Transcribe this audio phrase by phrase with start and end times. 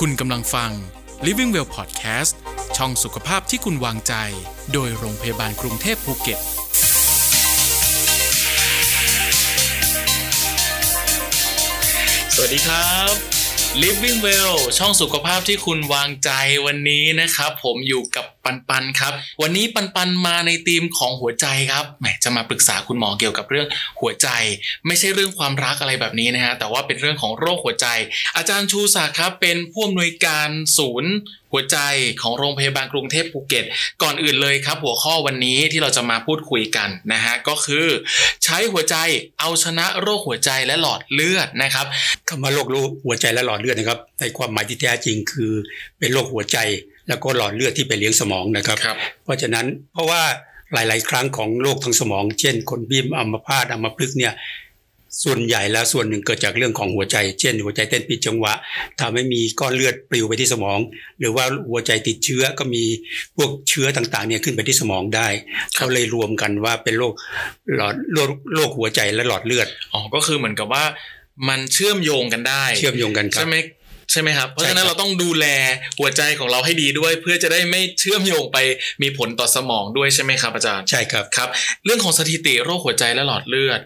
[0.00, 0.70] คุณกำลังฟัง
[1.26, 2.32] Living Well Podcast
[2.76, 4.14] ช่องสุขภาพที่คุณวางใจ
[4.72, 6.40] โดยโรงพยาบาลกรุงเทพภูเก็ต
[12.34, 13.12] สวัสดีครับ
[13.82, 16.30] Living Well ช่องสุขภาพที่คุณวางใจ
[16.66, 19.12] วันนี้นะครับ ผมอยู่กับ ปันปันครับ
[19.42, 23.66] วันนี้ปันปันมาในธีมของหัวใจครับแหมจะมาปรึกษาคุณหมอเกี่ยวกับเรื่อง
[24.00, 24.28] หัวใจ
[24.86, 27.86] ไม่ใช่เรื่องความรักอะไรแบบนี้นะฮะแต่ว่าเป็นเรื่องของโรคหัวใจ
[28.36, 30.48] อาจารย์ชูศักดิ์ครับเป็นผู้อำนวยการ
[30.78, 31.12] ศูนย์
[31.52, 31.78] หัวใจ
[32.22, 33.64] ของโรงพยาบาลกรุงเทพภูเก็ต
[34.02, 37.86] ก่อนอื่นเลยครับ หัวข้อวันนี้ที่เราจะมาพูดคุยกันนะฮะก็คือ
[38.44, 38.96] ใช้หัวใจ
[39.40, 41.86] เอาชนะโรคหัวใจและหลอดเลือดนะครับ
[42.28, 42.66] คำว่าโรค
[43.04, 45.52] หัวใจและหลอดเลือดนะครับในความหมายที่แท้จริงคือ
[45.98, 46.58] เป็นโรคหัวใจ
[47.12, 50.22] แล้วก็หลอดเลือดที่ไปเลี้ยงสมองนะครับครับเพราะฉะนั้นเพราะว่า
[50.72, 54.34] หลาย ๆ ครั้งของโรคทางสมอง เช่น คนพิมอัมพาตอัมพฤกษ์เนี่ย
[55.24, 58.52] ส่วนใหญ่แล้วส่วนหนึ่งเกิดจากเรื่องของหัวใจ เช่น หัวใจเต้นผิดจังหวะ
[59.00, 60.78] ทำให้มีก้อนเลือดปลิวไปที่สมอง
[61.18, 62.82] หรือว่าหัวใจติดเชื้อก็มี
[63.36, 65.28] พวกเชื้อต่างๆเนี่ยขึ้นไปที่สมองได้
[65.76, 67.12] เขาเลยรวมกันว่าเป็นโรค
[67.76, 70.84] หลอดโรคโรคหัวใจและหลอดเลือดอ๋อก็คือเหมือนกับว่า
[71.48, 73.56] มันเชื่อมโยงกันได้ เชื่อมโยงกันครับใช่ไหม
[74.12, 75.46] ใช่ไหมครับ เพราะใช่ฉะนั้นครับเราต้องดูแล
[75.98, 78.58] หัวใจของเราให้ดีด้วย เพื่อจะได้ไม่เชื่อมโยงไป
[79.02, 81.48] มีผลต่อสมองด้วยใช่ไหมครับอาจารย์ใช่ครับครับ
[81.84, 83.80] เรื่องของสถิติโรคหัวใจและหลอดเลือด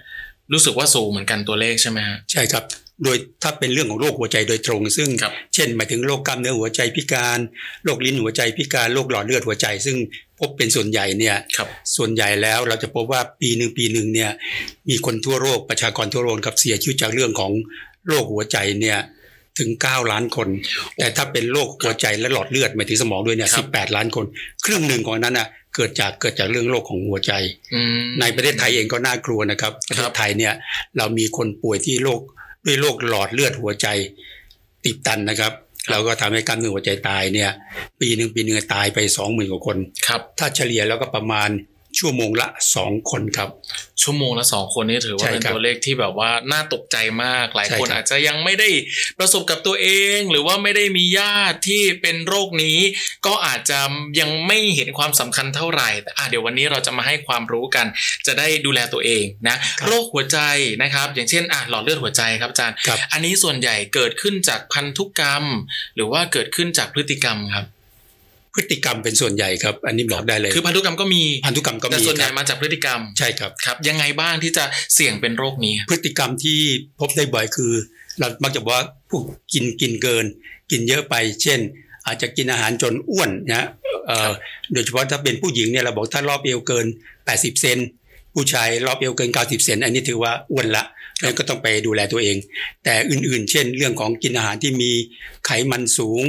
[0.52, 2.64] รู้สึกว่าสูงเหมือนกันตัวเลขใช่ไหมฮะใช่ครับ
[3.04, 7.38] โดยถ้าเป็นเรื่องของโรคหัวใจโดยตรง ซึ่งครับเช่นหมายถึงโรคกล้ามเนื้อหัวใจพิการ
[7.84, 9.96] โรคลิ้นหัวใจพิการโรคหลอดเลือดหัวใจ ซึ่ง
[10.40, 14.30] พบเป็นส่วนใหญ่เนี่ยครับส่วนใหญ่แล้วเราจะพบว่าปีหนึ่งปีหนึ่งเนี่ย
[14.88, 17.52] มีคนทั่วโลกประชากรทั่วโลกกับเสียชีวิตจากเรื่องของ
[18.08, 18.98] โรคหัวใจเนี่ย
[19.58, 20.48] ถึง 9 ล้านคน
[20.98, 24.24] แต่ถ้าเป็นโรคหัวใจและหลอดเลือดหมายถึงสมองด้วยเนี่ยครับ18ล้านคน
[24.64, 27.32] ครึ่งหนึ่งของนั้นน่ะเกิดจากเกิดจากเรื่องโรคของหัวใจ
[27.74, 30.52] อืมในประเทศไทยเองก็น่ากลัวนะครับประเทศไทยเนี่ย
[30.96, 32.20] เรามีคนป่วยที่โรค
[32.66, 33.86] ด้วยโรคหลอดเลือดหัวใจ
[34.84, 35.52] ติดตันนะครับ
[35.90, 37.50] เราก็ทำให้กล้ามเนื้อหัวใจตายเนี่ย
[38.00, 39.76] ปีหนึ่งปีหนึ่งตายไปสองหมื่นกว่าคน
[40.08, 41.50] ครับถ้าเฉลี่ยแล้วก็ประมาณ
[41.98, 43.48] ชั่วโมงละสองคนครับ
[44.02, 48.68] ชั่วโมงละสองคนนี่ถือว่าใช่เป็นครับตัวเลขที่แบบว่าน่าตกใจมาก หลายใช่คนครับอาจจะยังไม่ได้
[49.18, 52.78] ประสบกับตัวเอง หรือว่าไม่ได้มีญาติที่เป็นโรคนี้
[53.26, 53.78] ก็อาจจะ
[54.20, 57.86] ยังไม่เห็นความสำคัญเท่าไหร่แต่อะเดี๋ยววันนี้เราจะมาให้ความรู้กัน
[58.26, 59.56] จะได้ดูแลตัวเองนะ
[59.86, 60.38] โรคหัวใจ
[60.82, 65.44] นะครับ อย่างเช่นอะหลอดเลือดหัวใจครับอาจารย์ครับอันนี้ส่วนใหญ่เกิดขึ้นจากพันธุกรรม
[65.94, 67.66] หรือว่าเกิดขึ้นจากพฤติกรรมครับ
[68.56, 76.60] พฤติกรรมเป็นส่วนใหญ่ครับ อันนี้บอกได้เลย คือพันธุกรรมก็มีพันธุกรรมก็แต่มีส่วนใหคญ่รับมาจากพฤติกรรมใช่ครับครับ ยังไงบ้างที่จะเสี่ยงเป็นโรคนี้ พฤติกรรมที่
[77.00, 77.72] พบได้บ่อยคือ
[78.18, 79.20] เรามักจะบอกว่าผู้
[79.52, 80.24] กินกินเกิน
[80.70, 81.60] กินเยอะไป เช่น
[82.06, 83.66] อาจจะกินอาหารจนอ้วนนะ
[84.06, 84.32] เอ่อ
[84.72, 86.86] โดยเฉพาะถ้าเป็นผู้หญิงเนี่ยเราบอกถ้ารอบเอวเกิน
[87.24, 87.78] 80 เซน
[88.34, 90.84] ผู้ชายรอบเอวเกิน 90 เซนอันนี้ถือว่าอ้วนละ
[91.22, 92.36] แล้วก็ต้องไปดูแลตัวเอง
[92.84, 94.90] แต่อื่นๆ เช่น เรื่องของกินอาหารที่มี
[95.46, 96.22] ไขมันสูง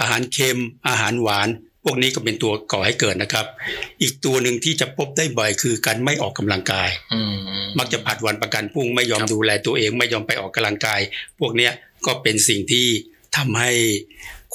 [0.00, 0.58] อาหารเค็ม
[0.88, 1.48] อาหารหวาน
[1.84, 3.46] พวกนี้ก็เป็นตัวก่อให้เกิดนะครับ
[4.02, 7.34] อีกตัวหนึ่งที่จะพบได้บ่อยคือการไม่ออกกำลังกายอืม
[7.78, 11.00] มักจะผัดวันประกันพรุ่งไม่ยอมครับดูแลตัวเองไม่ยอมไปออกกำลังกาย
[11.38, 11.72] พวกเนี้ย
[12.06, 12.86] ก็เป็นสิ่งที่
[13.36, 13.72] ทำให้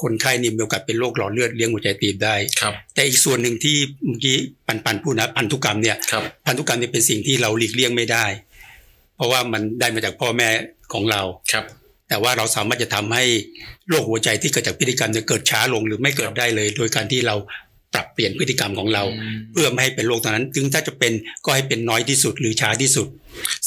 [0.01, 4.37] คนไข้นี่มีโอกาสเป็นโรคหลอดเลือดเลี้ยงหัวใจตีบได้ครับแต่อีกส่วนหนึ่งที่เมื่อกี้
[4.67, 8.25] ปันปันพูดนะพันธุกรรมเนี่ยครับพันธุกรรมเนี่ยเป็นสิ่งที่เราหลีกเลี่ยงไม่ได้
[9.15, 10.49] เพราะว่ามันได้มาจากพ่อแม่
[10.93, 11.21] ของเรา
[11.51, 11.65] ครับ
[12.11, 13.23] แต่ว่าเราสามารถจะทำให้
[13.87, 17.35] โรคหัวใจที่เกิดจากพฤติกรรมเนี่ยเกิดช้าลงหรือไม่เกิดได้เลย โดยการที่เรา
[17.93, 21.13] ปรับเปลี่ยนพฤติกรรมของเราอืมเพื่อไม่ให้เป็นโรคตอนนั้นถึงถ้าจะเป็น
[21.45, 23.07] ก็ให้เป็นน้อยที่สุดหรือช้าที่สุด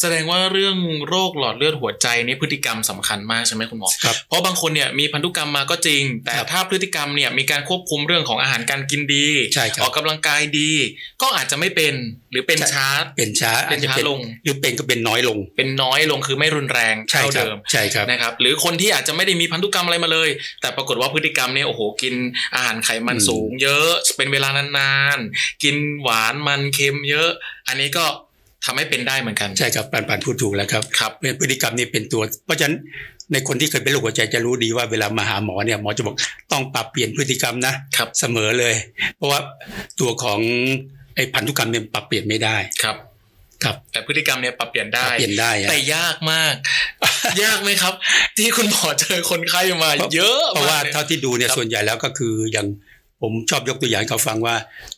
[0.01, 0.77] แสดงว่าเรื่อง
[1.09, 10.71] โรคหลอดเลือดหัวใจนี่พฤติกรรมสำคัญมากใช่ไหมคุณหมอครับเพราะบางคนเนี่ยมีพันธุกรรมมาก็จริง แต่ครับถ้าพฤติกรรมเนี่ยมีการควบคุมเรื่องของอาหารการกินดีใช่ครับออกกำลังกายดี
[11.23, 11.95] ก็อาจจะไม่เป็น
[12.33, 20.29] หรือเป็นใช่ช้าเป็นช้าเป็นอาจจะช้าลง หรือเป็นก็เป็นน้อยลง เป็นน้อยลงคือไม่รุนแรงใช่เท่าครับเดิมใช่ครับนะครับ หรือคนที่อาจจะไม่ได้มีพันธุกรรมอะไรมาเลย
[20.61, 22.15] แต่ปรากฏว่าพฤติกรรมเนี่ยโอ้โหกิน
[22.55, 24.49] อาหารไขมันอืมสูง เยอะเป็นเวลา
[24.79, 27.31] นานๆ กินหวานมันเค็มเยอะ
[27.69, 28.05] อันนี้ก็
[28.65, 32.77] ทำให้เป็นได้เหมือนกัน ใช่ครับปันปันพูดถูกแล้วครับครับเป็นพฤติกรรมนี่เป็นตัว เพราะฉะนั้น
[33.33, 36.17] ในคนที่เคยเป็นโรคหัวใจจะรู้ดีว่าเวลามาหาหมอเนี่ยหมอจะบอก
[36.53, 38.75] ต้องปรับเปลี่ยนพฤติกรรมนะครับเสมอเลย
[39.17, 39.41] เพราะว่า
[40.01, 40.41] ตัวของ
[41.17, 42.97] ไอ้พันธุกรรมเนี่ยปรับเปลี่ยนไม่ได้ครับ
[43.65, 46.55] ครับแต่พฤติกรรมเนี่ยปรับเปลี่ยนปได้รับเปลี่ยนได้อะแต่ยากมาก
[47.43, 47.95] ยากไหมครับ
[48.39, 52.67] ที่คุณหมอเจอคนไข้มาเพราะเยอะเพราะว่ามาเท่าที่ดูเนี่ยครับส่วนใหญ่แล้วก็คืออย่าง
[53.23, 54.55] ผมชอบยกตัวอย่างให้เขาฟังว่า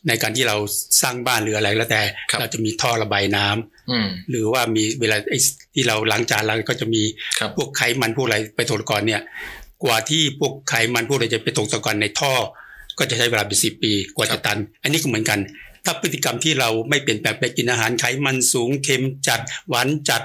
[0.07, 0.57] ในการที่เรา
[1.01, 2.01] สร้างบ้านหรืออะไรแล้วแต่
[2.39, 5.39] เราจะมีท่อระบายน้ำอืมหรือว่ามีเวลาไอ้
[5.73, 7.01] ที่เราล้างจานล้างก็จะมี
[7.39, 9.21] ครับพวกไขมันพวกอะไรไปตกตะกอนเนี่ย
[9.83, 12.33] กว่าที่พวกไขมันพวกอะไรจะไปตกตะกอนในท่อ
[12.97, 15.39] ก็จะใช้เวลาเป็นสิบปีกว่าครัจะบตัน อันนี้ก็เหมือนกัน
[15.85, 20.21] ถ้าพฤติกรรมที่เราไม่เปลี่ยนแปลงไปกินอาหารไขมันสูงเค็มจัดหวานจัด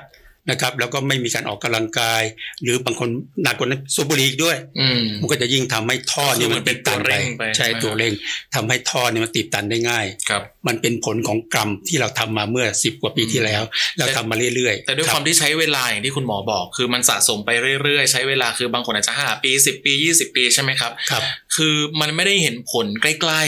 [0.50, 2.22] นะครับแล้วก็ไม่มีการออกกำลังกาย
[2.62, 3.08] หรือบางคน
[3.42, 8.12] หนักกว่านั้นสูบบุหรี่อีกด้วยอืมมันก็จะยิ่งทำให้ท่อเนี่ยมันติดตันคือมันเป็นตัวเร่งไปใช่ใช่ไหมตัวเร่ง
[8.54, 13.62] ทำให้ท่อเนี่ยมันติดตันได้ง่ายครับมันเป็นผลของกรรมที่เราทำมาเมื่อสิบกว่าปีที่แล้ว
[13.98, 17.50] เราทำมาเรื่อยๆ แต่ด้วยรับความที่ใช้เวลาอย่างที่คุณหมอบอก คือมันสะสมไป
[17.82, 21.22] เรื่อยๆ ใช้เวลาคือบางคนอาจจะห้าปีสิบปียี่สิบปีใช่ไหมครับครับ
[21.56, 23.42] คือมันไม่ได้เห็นผลใกล้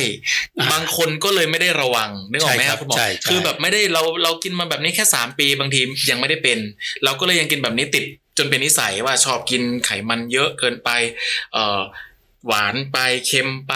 [0.59, 5.81] อ่าๆบางคนก็เลยไม่ได้ระวังนึกออกไหมใช่คครัรับบคุณหมอใช่ใช่คือแบบไม่ได้เราเรากินมาแบบนี้แค่สามปีบางที
[6.11, 6.59] ยังไม่ได้เป็น
[7.05, 8.05] เราก็เลยยังกินแบบนี้ติด
[8.39, 10.91] จนเป็นนิสัยว่าชอบกินไขมันเยอะเกินไป
[11.53, 11.81] เอ่อ
[12.47, 13.75] หวานไปเค็มไป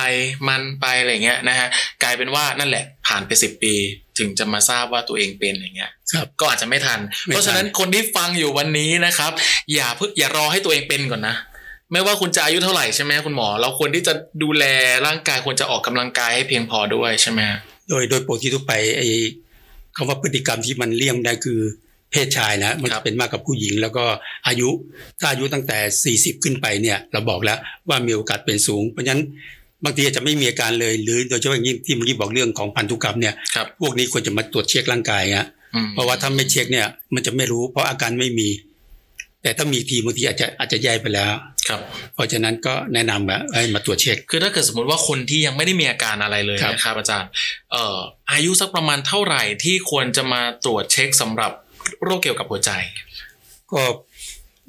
[0.48, 1.68] มันไปอะไรเงี้ยนะฮะ
[2.02, 3.74] กลายเป็นว่านั่นแหละผ่านไปสิบปี
[4.18, 9.32] ถึงจะมาทราบว่าตัวเองเป็นอย่างเงี้ยครับก็อาจจะไม่ทันไม่ทัน เพราะฉะนั้นคนที่ฟังอยู่วันนี้นะครับ
[9.74, 11.36] อย่าเพิ่งอย่ารอให้ตัวเองเป็นก่อนนะ
[11.92, 14.12] ไม่ว่าคุณจะอายุเท่าไหร่ใช่ไหมคุณหมอ เราควรที่จะ
[14.42, 14.64] ดูแล
[15.06, 17.40] ร่างกายควรจะออกกำลังกายให้เพียงพอด้วยใช่ไหม
[17.88, 19.08] โดยโดยปกติทั่วไปไอ้
[19.96, 21.60] คำว่าพฤติกรรมที่มันเลี่ยงได้คือ
[22.10, 24.04] เพศชายนะมันจะเป็นมากกับผู้หญิง แล้วก็
[24.46, 24.68] อายุ
[25.20, 27.58] ถ้าอายุตั้งแต่ 40 ขึ้นไปเนี่ยเราบอกแล้ว
[27.88, 29.22] ว่ามีโอกาสเป็นสูง เพราะฉะนั้น
[29.84, 38.48] บางทีอาจจะไม่มีอาการเลยหรือโดยเฉพาะอย่างยิ่งที่เมื่อกี้บอกเรื่องของพันธุกรรมเนี่ยครับพวกนี้ควรจะมาตรวจเช็คร่างกายฮะอืมเพราะว่าถ้าไม่เช็คเนี่ยมันจะไม่รู้ เพราะอาการไม่มี
[39.42, 41.30] แต่ถ้ามีทีบางทีอาจจะอาจจะแย่ไปแล้ว
[41.68, 41.80] ครับ
[42.14, 47.28] เพราะฉะนั้นก็แนะนำว่าให้มาตรวจเช็ค คือถ้าเกิดสมมติว่าคนที่ยังไม่ได้มีอาการอะไรเลยครับนะครับอาจารย์
[47.72, 47.98] เอ่อ
[48.32, 51.52] อายุสักประมาณเท่าไหร่ที่ควรจะมาตรวจเช็คสำหรับ
[52.04, 52.70] โรคเกี่ยวกับหัวใจ
[53.72, 53.82] ก็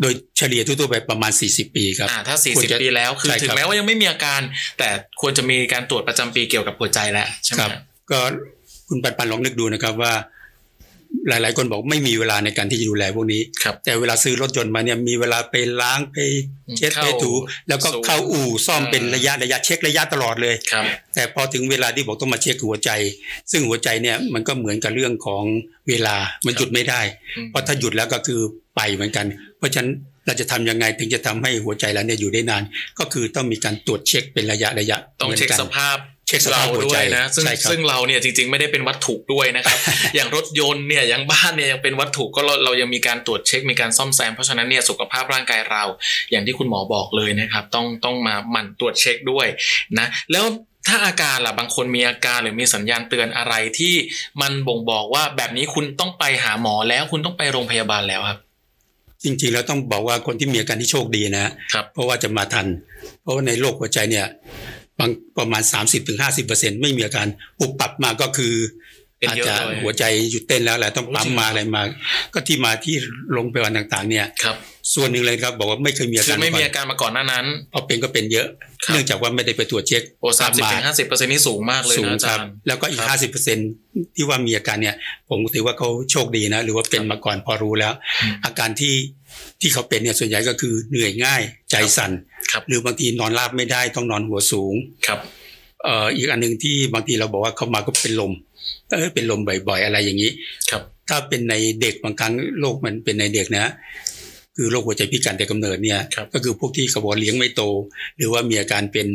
[0.02, 4.42] โดยเฉลี่ยทั่วๆไปประมาณ 40 ปีครับอ่าถ้าควรจะ40 ปีแล้วคือใช่ครับถึงแม้ว่ายังไม่มีอาการ
[4.78, 4.90] แต่
[5.22, 7.72] ควรจะมีการตรวจประจำปีเกี่ยวกับหัวใจแล้วใช่ไหมครับ
[8.12, 8.20] ก็
[8.88, 10.14] คุณปันปันลองนึกดูนะครับว่า
[11.30, 16.18] หลาย ๆ คนบอกไม่มีเวลาในการที่จะดูแลพวกนี้ครับแต่เวลาซื้อรถยนต์มาเนี่ยมีเวลาไปล้างไป
[16.78, 17.32] เช็ดเข้าไปถู
[17.68, 20.86] แล้วก็ศูนย์เข้าอู่ซ่อมอ่าเป็นระยะระยะเช็คระยะตลอดเลยครับ
[21.16, 22.90] แต่พอถึงเวลาที่บอกต้องมาเช็คหัวใจ
[23.52, 25.44] ซึ่งหัวใจเนี่ยมันก็เหมือนกับเรื่องของ
[25.90, 26.16] เวลา
[26.46, 27.02] มันหยุดไม่ได้
[27.38, 28.40] อืมเพราะถ้าหยุดแล้วก็คือ
[28.76, 29.26] ไปเหมือนกัน
[29.58, 29.90] เพราะฉะนั้น
[30.26, 32.64] เราจะทำยังไงถึงจะทำให้หัวใจเราเนี่ยอยู่ได้นาน
[33.00, 35.98] ก็คือต้องมีการตรวจเช็คเป็นระยะระยะต้องหมืนเช็คกันสภาพ
[36.30, 39.78] เช็คสภาพเราหัวด้ใจวยนะซึ่งใช่ครับซึ่งเราเนี่ยจริง ๆไม่ได้เป็นวัตถุด้วยนะครับ
[40.16, 45.84] อย่างรถยนต์เนี่ยอย่างบ้านเนี่ยยังเป็นวัตถุก็เราเรายังมีการตรวจเช็คมีการซ่อมแซมเพราะฉะนั้นเนี่ยสุขภาพร่างกายเรา
[46.32, 49.48] อย่างที่คุณหมอบอกเลยนะครับ ต้องต้องมาหมั่นตรวจเช็คด้วย
[50.00, 50.46] นะ แล้ว
[50.88, 53.94] ถ้าอาการล่ะบางคนมีอาการหรือมีสัญญาณเตือนอะไรที่
[54.42, 58.40] มันบ่งบอกว่าแบบนี้คุณต้องไปหาหมอแล้วคุณต้องไปโรงพยาบาลแล้วครับ
[59.24, 62.68] จริงๆแล้วต้องบอกว่าคนที่มีอาการที่โชคดีนะครับเพราะว่าจะมาทัน
[63.22, 64.28] เพราะว่าในโรคหัวใจเนี่ย
[65.00, 65.64] บางประมาณ
[66.22, 67.28] 30-50%ไม่มีอาการ
[67.60, 68.54] ปุบปับมาก็คือ
[69.20, 71.82] เป็นอาจเยอะจะเลยหัวใจหยุดเต้นแล้วแหละต้องปั๊มโอ้จริงเหรอมาอะไรมา
[72.34, 72.96] ก็ที่มาที่
[73.32, 74.56] โรงพยาบาลต่างๆ เนี่ยครับ
[74.94, 78.48] ส่วนหนึ่งเลยครับบอกว่าไม่เคยมีอาคืการอไม่มีก่อาการมาก่อนหน้านั้นพอเป็นก็เป็นเยอะ
[78.84, 83.58] ครับเนื่องจากว่าไม่ได้ไปตรวจเช็คโอ้สามสิบถึงห้าสิบเปอร์เซ็นนี่สูงมากเลยสูงนะอาคจารัรบย์แล้วก็อีกครับห้าสิบเปอร์เซ็น
[84.16, 84.96] ที่ว่ามีอาการเนี่ย
[85.30, 88.94] ผมถือว่าเขาโชคดีนะ หรือว่าเป็นมาก่อนพอรู้แล้วอืมอาการที่
[89.62, 91.42] ที่เขาเป็นเนี่ยส่วนใหญ่ก็คือเหนื่อยง่าย
[91.72, 92.12] ใจสั่น
[92.52, 94.74] ครับหรือบางทีนอนราบไม่ได้ต้องนอนหัวสูง
[95.08, 95.20] ครับ
[95.84, 98.34] เอ่ออีกอันหนึ่งที่บางทีเราบอกว่าเขามาก็เป็นลม
[98.92, 100.32] เออเป็นลมบ่อยๆ อะไรอย่างนี้
[100.72, 103.72] ครับ ถ้าเป็นในเด็กบางครั้งโรคมันเป็นในเด็กนะ
[104.56, 107.62] คือโรคหัวใจพิการแต่กำเนิดเนี่ยครับก็คือพวกที่กระบอกเลี้ยงไม่โต
[108.18, 109.08] หรือว่ามีอาการเป็น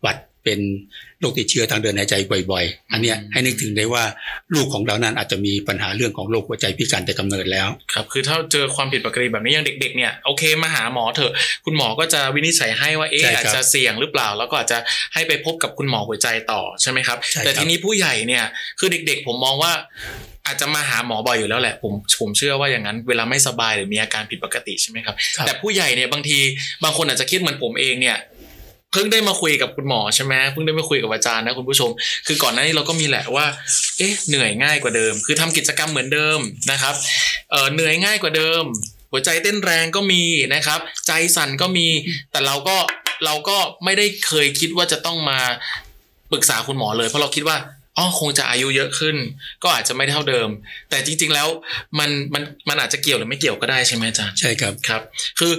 [0.00, 0.60] หวัด เป็น
[1.20, 2.14] โรคติดเชื้อทางเดินหายใจ
[2.50, 4.04] บ่อย ๆ อันเนี้ยให้นึกถึงได้ว่า
[4.54, 11.32] ลูกของเรานั้นอาจจะมีปัญหาเรื่องของโรคหัวใจพิการแต่กำเนิดแล้วครับคือถ้าเจอความผิดปกติแบบนี้อย่างเด็กๆเนี่ยโอเคมาหาหมอเถอะ
[11.64, 14.78] คุณหมอก็จะวินิจฉัยให้ว่าเอ๊ะใช่ครับอาจจะเสี่ยงหรือเปล่า แล้วก็อาจจะ
[15.14, 18.44] ให้ไปพบกับคุณหมอหัวใจต่อใช่ไหมครับใช่ครับ แต่ทีนี้ผู้ใหญ่เนี่ย
[18.78, 19.72] คือเด็ก ๆ ผมมองว่า
[20.46, 26.38] อาจจะมาหาหมอบ่อยอยู่แล้วแหละผมผมเชื่อว่าอย่างนั้นเวลาไม่สบายหรือมีอาการผิดปกติใช่ไหมครับครับแต่ผู้ใหญ่เนี่ยบางที
[26.84, 31.90] บางคนอาจจะคิดเหมือนผมเองเนี่ยเพิ่งได้มาคุยกับคุณหมอใช่ไหมเพิ่งได้มาคุยกับอาจารย์นะคุณผู้ชม
[32.26, 33.46] คือก่อนหน้านี้เราก็มีแหละว่า
[33.98, 36.38] เอ๊ะเหนื่อยง่ายกว่าเดิม คือทำกิจกรรมเหมือนเดิม
[36.70, 36.94] นะครับ
[37.50, 38.62] เอ่อเหนื่อยง่ายกว่าเดิม
[39.10, 40.22] หัวใจเต้นแรงก็มี
[40.54, 41.88] นะครับ ใจสั่นก็มี
[42.30, 42.76] แต่เราก็
[43.24, 45.38] เราก็ไม่ได้เคยคิดว่าจะต้องมา
[46.32, 47.56] ปรึกษาคุณหมอเลย เพราะเราคิดว่า
[47.98, 49.16] อ๋อคงจะอายุเยอะขึ้น
[49.62, 50.48] ก็อาจจะไม่เท่าเดิม
[50.90, 51.48] แต่จริง ๆ แล้ว
[51.98, 55.02] มันมันมันอาจจะเกี่ยวหรือไม่เกี่ยวก็ได้ใช่ไหมอาจารย์ใช่ครับครับ
[55.38, 55.52] คือ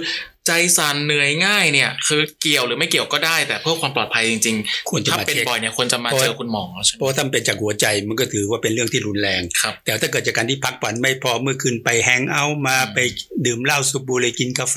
[0.48, 4.56] ใจสั่นเหนื่อยง่ายเนี่ย คือเกี่ยวหรือไม่เกี่ยวก็ได้ แต่เพื่อความปลอดภัยจริง
[4.90, 12.98] ควรๆจะถ้ามาเป็นเช็คบ่อยเนี่ยควรจะมาเจอคุณหมอใช่ไหมเพราะว่าถ้าเป็นจากหัวใจมันก็ถือว่าเป็นเรื่องที่รุนแรงครับแต่ถ้าเกิดจากการที่พักผ่อนไม่พอเมื่อคืนไปแฮงเอาท์มาอืมไป
[13.46, 14.76] ดื่มเหล้าสูบบุหรี่กินกาแฟ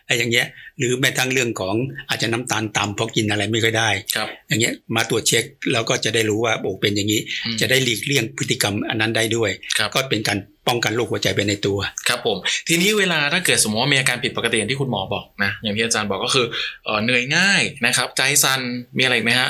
[0.11, 0.47] ไรอย่างเงี้ย
[0.79, 1.75] หรือแม้ทั้งเรื่องของ
[2.09, 10.37] อาจจะน้ำตาลต่ำเพราะกินอะไรไม่ค่อยได้ครับอย่างเงี้ยมาตรวจเช็คแล้วก็จะได้รู้ว่าโอ้เป็นอย่างนี้อืมจะได้หลีกเลี่ยงพฤติกรรมอันนั้นได้ด้วยครับก็เป็นการ
[10.67, 12.37] ป้องกันโรคหัวใจไปในตัว ครับผม
[12.67, 16.45] ทีนี้เวลาถ้าเกิดสมมติว่ามีอาการผิดปกติอย่างที่คุณหมอบอกนะอย่างที่อาจารย์บอกก็คือ
[16.85, 18.61] เอ่อเหนื่อยง่ายนะครับ ใจสั่น
[18.97, 19.49] มีอะไรอีกไหมฮะ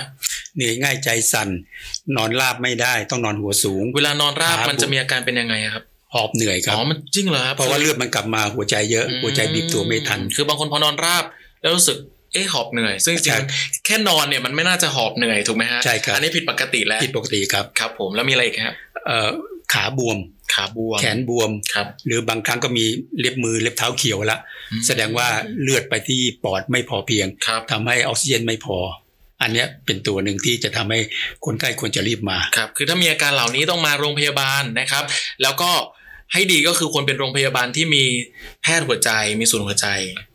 [0.56, 1.50] เหนื่อยง่ายใจสั่น
[2.16, 5.84] นอนราบไม่ได้ต้องนอนหัวสูง เวลานอนราบครับมันจะมีอาการเป็นยังไงอะครับ
[6.16, 11.24] หอบเหนื่อยครัอ๋บอมันจริงเหรอครับเพราะว่าเลือดมันกลับมาหัวใจเยอะหัวใจบีบตัวไม่ทัน คือบางคนพอนอนราบ
[11.62, 11.98] แล้วรู้สึก
[12.34, 18.76] เอ๊ะหอบเหนื่อย ซึ่งจริใช่งๆแค่นอนเนี่ยมันไม่น่าจะหอบเหนื่อยถูกไหมฮะใช่ครับอันนี้ผิดปกติแล้วผิดปกติครับครับผมแล้วมีอะไรอีกครับ
[19.08, 19.30] เอ่อ
[19.74, 20.18] ขาบวม
[20.54, 22.86] ขาบวมแขนบวมครับหรือบางครั้งก็มี
[23.20, 24.38] เล็บมือเล็บเท้าเขียวละ
[24.72, 25.28] อืมแสดงว่า
[25.62, 28.78] เลือดไปที่ปอดไม่พอเพียงครับทำให้ออกซิเจนไม่พอ
[29.42, 31.00] อันเนี้ยเป็นตัวหนึ่งที่จะทำให้
[31.46, 35.04] คนไข้ควรจะรีบมาครับคือถ้ามีอาการเหล่านี้ต้องมาโรงพยาบาลนะครับ
[35.42, 35.72] แล้วก็
[36.34, 38.04] ให้ดีก็คือควรเป็นโรงพยาบาลที่มี
[38.62, 39.10] แพทย์หัวใจ
[39.40, 39.88] มีศูนย์หัวใจ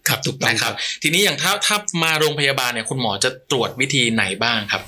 [0.08, 4.82] ครับถูกต้องนะคครัรับบทีนี้อย่างถ้าถ้ามาโรงพยาบาลเนี่ยคุณหมอจะตรวจวิธีไหนบ้างครับ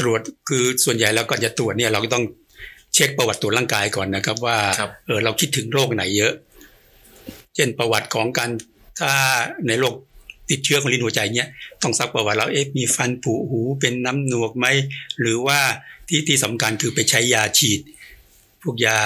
[0.00, 2.24] ตรวจคือส่วนใหญ่แล้วก่อนจะตรวจเนี่ยเราก็ต้อง
[2.94, 6.32] เช็คประวัติตรวจร่างกายก่อนนะครับ ว่าครับเออเราคิดถึงโรคไหนเยอะ
[7.54, 8.50] เช่นประวัติของการ
[9.00, 9.12] ถ้า
[9.68, 9.94] ในโรค
[10.50, 11.48] ติดเชื้อของลิ้นหัวใจเนี่ย
[11.82, 14.66] ต้องซักประวัติเราเอ๊ะมีฟันผุหูเป็นน้ำหนวกไหม
[15.20, 15.60] หรือว่า
[16.08, 17.80] ที่ที่สำคัญคือไปใช้ยาฉีด
[18.62, 18.98] พวกยา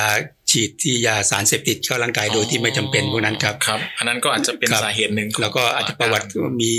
[0.53, 6.73] ฉีดที่ยาสารเสพติดเข้าร่างกายโดยที่ไม่จำเป็นพวกนั้นครับครับ อันนั้นก็อาจจะเป็นครับสาเหตุหนึ่งของแล้วก็อาจจะประวัติว่ามี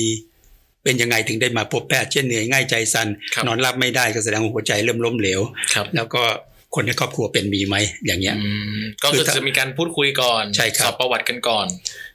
[0.83, 5.41] เป็นยังไงถึงได้มาพบแพทย์เช่นเหนื่อยง่ายใจสั่นครับนอนหลับไม่ได้ก็แสดงว่าหัวใจเริ่มล้มเหลว
[5.73, 6.23] ครับแล้วก็
[6.75, 7.75] คนในครอบครัวเป็นมีไหม
[8.05, 8.49] อย่างเงี้ยอื
[8.79, 11.67] มก็คืคืออถ้าจะมีการพูดคุยก่อนใช่ครับสอบประวัติกันก่อน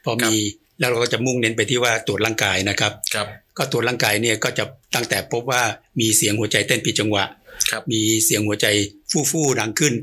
[0.05, 0.35] พอมี
[0.79, 4.63] แล้วเราก็จะมุ่งเน้นไปที่ว่าตรวจร่างกายนะครับครับ ก็ตรวจร่างกายเนี่ยก็จะ
[4.95, 5.61] ตั้งแต่พบว่า
[5.99, 7.23] มีเสียงหัวใจเต้นผิดจังหวะ
[7.71, 8.67] ครับมีเสียงหัวใจ
[9.11, 9.93] ฟู่ฟู่ๆดังขึ้น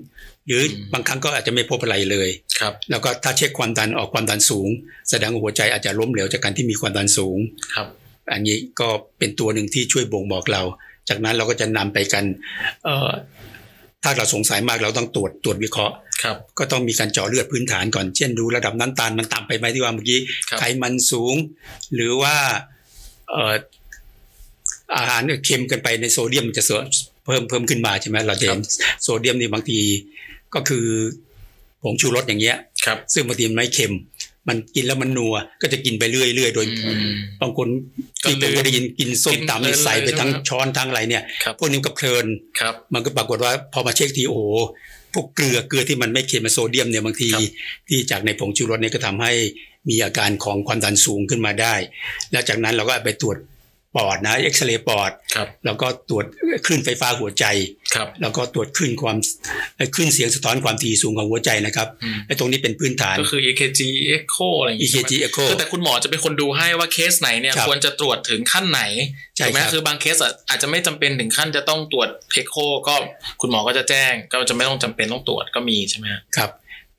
[0.47, 2.29] หรืออมบางครั้งก็อาจจะไม่พบอะไรเลย
[2.61, 4.69] ครับแล้วก็ถ้าเช็คความดันออกความดันสูง
[5.11, 7.39] แสดงว่าหัวใจอาจจะล้มเหลวจากการที่มีความดันสูง
[7.75, 7.87] ครับ
[8.33, 8.89] อันนี้ก็
[9.19, 10.63] เป็นตัวหนึ่งที่ช่วยบ่งบอกเรา
[11.09, 12.25] จากนั้นเราก็จะนำไปกัน
[12.85, 13.11] เอ่อ
[14.03, 21.35] ถ้าเราสงสัยมากเราต้องตรวจตรวจวิเคราะห์ครับก็ต้องมีการเจาะเลือดพื้นฐานก่อน เช่นดูระดับน้ำตาลมันต่ำไปไหมที่ว่าเมื่อกี้ครับไขมันสูง
[21.95, 22.37] หรือว่า
[23.31, 23.55] เอ่อ
[24.97, 26.85] อาหารเนี่ยเค็มเกินไปในโซเดียมมันจะเสริม
[27.25, 28.61] เพิ่มเพิ่มขึ้นมาใช่ไหมเราจะเห็น
[29.03, 29.79] โซเดียมนี่บางที
[30.55, 30.87] ก็คือ
[31.83, 33.95] ผงชูรสอย่างเงี้ยครับซึ่งบางทีมันไม่เค็ม
[34.49, 37.03] มันกินแล้วมันนัวก็จะกินไปเรื่อยๆโดยอืม
[37.41, 37.69] บางคน
[38.23, 42.27] ที่ผก็มลืมก็ได้ยินกินส้มกินตำนี่เพลินใส่ไปเลยทั้งใช่ไหมช้อนทั้งอะไรเนี่ยครับพวกนี้ก็เพลิน
[42.61, 44.43] ครับมันก็ปรากฏว่าพอมาเช็คทีโอ้โห
[45.15, 47.43] พวกเกลือเกลือที่มันไม่เค็มมันโซเดียมเนี่ยบางทีครับ
[47.89, 49.33] ที่จากในผงชูรสเนี่ยก็ทำให้
[49.89, 51.75] มีอาการของความดันสูงขึ้นมาได้
[52.33, 53.37] แล้วจากนั้นเราก็ไปตรวจ
[53.97, 56.25] ปอดนะเอ็กซเรย์ปอดครับแล้วก็ตรวจ
[56.67, 57.45] คลื่นไฟฟ้าหัวใจ
[57.95, 59.17] ครับแล้วก็ตรวจคลื่นความ
[59.77, 63.81] เอ่อคลื่นเสียงสะท้อนความถี่สูงของหัวใจนะครับอืมไอ้ตรงนี้เป็นพื้นฐาน ก็คือ EKG
[64.17, 68.83] Echo อะไรอย่างงี้ใช่ไหม EKG echo คือแต่คุณหมอจะเป็นคนดูให้ว่าเคสไหนเนี่ยครับควรจะตรวจถึงขั้นไหน
[69.37, 72.57] ใช่ถูกไหมครับคือบางเคสอะอาจจะไม่จำเป็นถึงขั้นจะต้องตรวจเ c โค
[72.89, 72.95] ก็
[73.41, 76.51] คุณหมอก็จะแจ้งก็จะไม่ต้องจำเป็นต้องตรวจก็มีใช่ไหมฮะครับ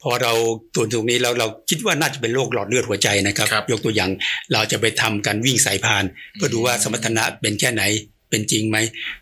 [0.03, 0.33] พอเรา
[0.75, 4.11] ตรวจตรงนี้แล้วเราคิดว่าน่าจะเป็นโรคหลอดเลือดหัวใจนะครับครับยกตัวอย่าง
[4.53, 6.03] เราจะไปทำการวิ่งสายพาน
[6.35, 7.83] เพื่อดูว่าสมรรถนะเป็นแค่ไหน
[8.29, 8.77] เป็นจริงไหม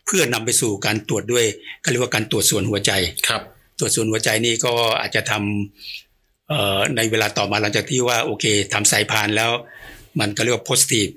[0.05, 1.45] เพื่อนำไปสู่การตรวจด้วย
[1.81, 2.91] เขาเรียกว่าการตรวจส่วนหัวใจ
[3.27, 3.41] ครับ
[3.79, 9.51] ตรวจส่วนหัวใจนี่ก็อาจจะทำเอ่อในเวลาต่อมาหลังจากที่ว่าโอเคทำสายพานแล้ว
[10.19, 11.11] มันก็เรียกว่า positive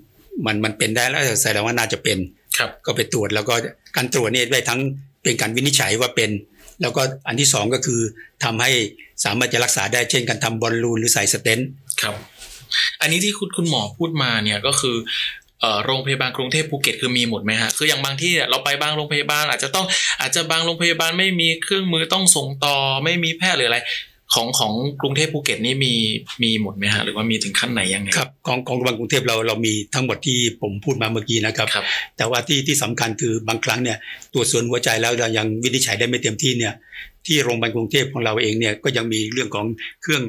[0.47, 2.19] มันมันเป็นได้แล้วแสดงว่าน่าจะเป็น
[2.59, 3.55] ครับก็ไปตรวจแล้วก็
[3.97, 4.81] การตรวจเนี่ยได้ทั้ง
[5.23, 6.31] เป็นการวินิจฉัยว่าเป็น
[6.83, 8.01] แล้วก็อันที่สองก็คือ
[8.45, 8.71] ทำให้
[9.25, 11.69] สามารถจะรักษาได้เช่นการทำบอลลูนหรือใส่ stent
[12.03, 12.15] ครับ
[13.01, 14.97] อันนี้ที่คุณคุณหมอพูดมาเนี่ยก็คือ
[15.61, 19.87] เอ่อโรงพยาบาลกรุงเทพภูเก็ตคือมีหมดไหมฮะคืออย่างบางที่เนี่ยเราไปบางโรงพยาบาล อาจจะต้อง
[20.21, 23.81] อาจจะบางโรงพยาบาลไม่มีเครื่องมือต้องส่งต่อไม่มีแพทย์หรืออะไร
[24.35, 25.95] ของของกรุงเทพภูเก็ตนี่มี
[26.43, 31.85] มีหมดไหมฮะหรือว่ามีถึงขั้นไหนยังไงครับของของโรงพยาบาลกรุงเทพเราเรามีทั้งหมดที่ผมพูดมาเมื่อกี้นะครับครับ
[32.17, 33.99] แต่ว่าที่ที่สำคัญคือบางครั้งเนี่ย
[34.33, 36.75] ตรวจส่วนหัวใจแล้วเรายังวินิจฉัยได้ไม่เต็มที่เนี่ย
[37.29, 39.67] ที่โรงพยาบาลกรุงเทพของเราเองเนี่ยก็ยังมีเรื่องของ
[40.03, 40.25] เครื่อง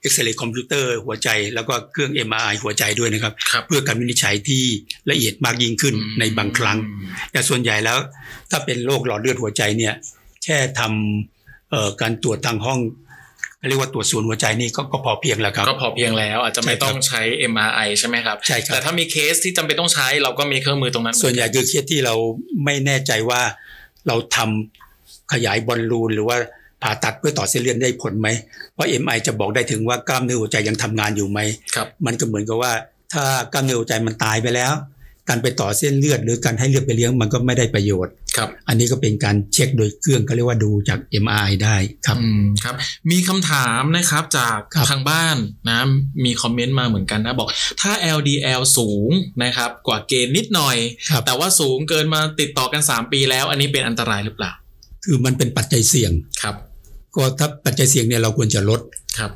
[0.00, 4.62] เอ็กซเรย์คอมพิวเตอร์หัวใจ แล้วก็เครื่อง MRI หัวใจด้วยนะครับครับเพื่อการวินิจฉัยที่
[5.10, 6.78] ละเอียดมากยิ่งขึ้นในบางครั้ง
[7.32, 7.98] แต่ส่วนใหญ่แล้ว
[8.50, 9.94] ถ้าเป็นโรคหลอดเลือดหัวใจเนี่ย
[10.44, 12.80] แค่ทำเอ่อการตรวจทางห้อง
[13.68, 22.14] เรียกว่าตรวจสวนหัวใจนี่ก็ก็พอเพียงแล้วครับ ก็พอเพียงแล้ว อาจจะไม่ใช่ครับต้องใช้ MRI ใช่ไหมครับใช่ครับแต่ถ้ามีเคสที่จำเป็นต้องใช้เราก็มีเครื่องมือตรงนั้น ส่วนใหญ่คือเคสที่เรา
[22.64, 23.42] ไม่แน่ใจว่า
[24.08, 24.81] เราทำ
[25.32, 26.36] ขยายบอลลูนหรือว่า
[26.82, 28.28] ผ่าตัดเพื่อต่อเส้นเลือดได้ผลไหม
[28.74, 31.40] เพราะ MI จะบอกได้ถึงว่ากล้ามเนื้อหัวใจยังทำงานอยู่ไหม
[31.74, 32.72] ครับมันก็เหมือนกับว่า
[33.12, 34.74] ถ้ากล้ามเนื้อหัวใจมันตายไปแล้ว
[35.28, 42.74] การไปต่อเส้นเลือด หรือการให้เลือดไปเลี้ยงมันก็ไม่ได้ประโยชน์ครับ อันนี้ก็เป็นการเช็คโดยเครื่องเขาเรียกว่าดูจาก MRI ได้ครับอืมครับ
[43.10, 45.36] มีคำถามนะครับจากครับทางบ้าน
[45.68, 45.78] นะ
[46.24, 47.48] มีคอมเมนต์มาเหมือนกันนะบอก
[47.80, 49.10] ถ้า LDL สูง
[49.42, 50.76] นะครับกว่าเกณฑ์นิดหน่อย
[51.10, 54.52] ครับแต่ว่าสูงเกินมาติดต่อกัน 3 ปีแล้ว อันนี้เป็นอันตรายหรือเปล่า
[55.04, 56.54] คือมันเป็นปัจจัยเสี่ยงครับ
[57.14, 58.80] ก็ถ้าปัจจัยเสี่ยงเนี่ยเราควรจะลด
[59.18, 59.30] ครับ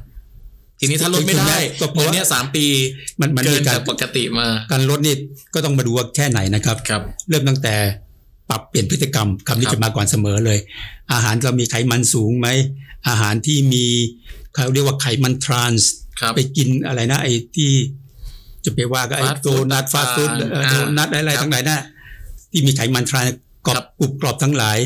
[0.78, 2.64] ทีนี้ถ้าลดไม่ได้ก็เพราะเงินว่าเนี่ยสามปี
[3.20, 5.14] มันมันเกิมีนการจากปกติมา การลดนี่
[5.54, 7.74] ก็ต้องมาดูว่าแค่ไหนนะครับครับ เริ่มตั้งแต่
[8.50, 10.58] ปรับเปลี่ยนพฤติกรรมคำนี้ครับจะมาก่อนเสมอเลย
[11.12, 12.48] อาหารเรามีไขมันสูงไหม
[13.08, 13.86] อาหารที่มี
[14.54, 17.72] เขาเรียกว่าไขมันทรานส์ครับไปกินอะไรนะไอ้ที่
[18.64, 21.78] จะไปว่าก็ไอ้ Fast โด food นัทฟาสต์ฟู้ดอ่าโดนัทอะไรครับทั้งหลายนะ
[22.52, 23.30] ที่มีไขมันทรานส์
[23.66, 24.78] กรอครับบกรุบกรอบทั้งหลาย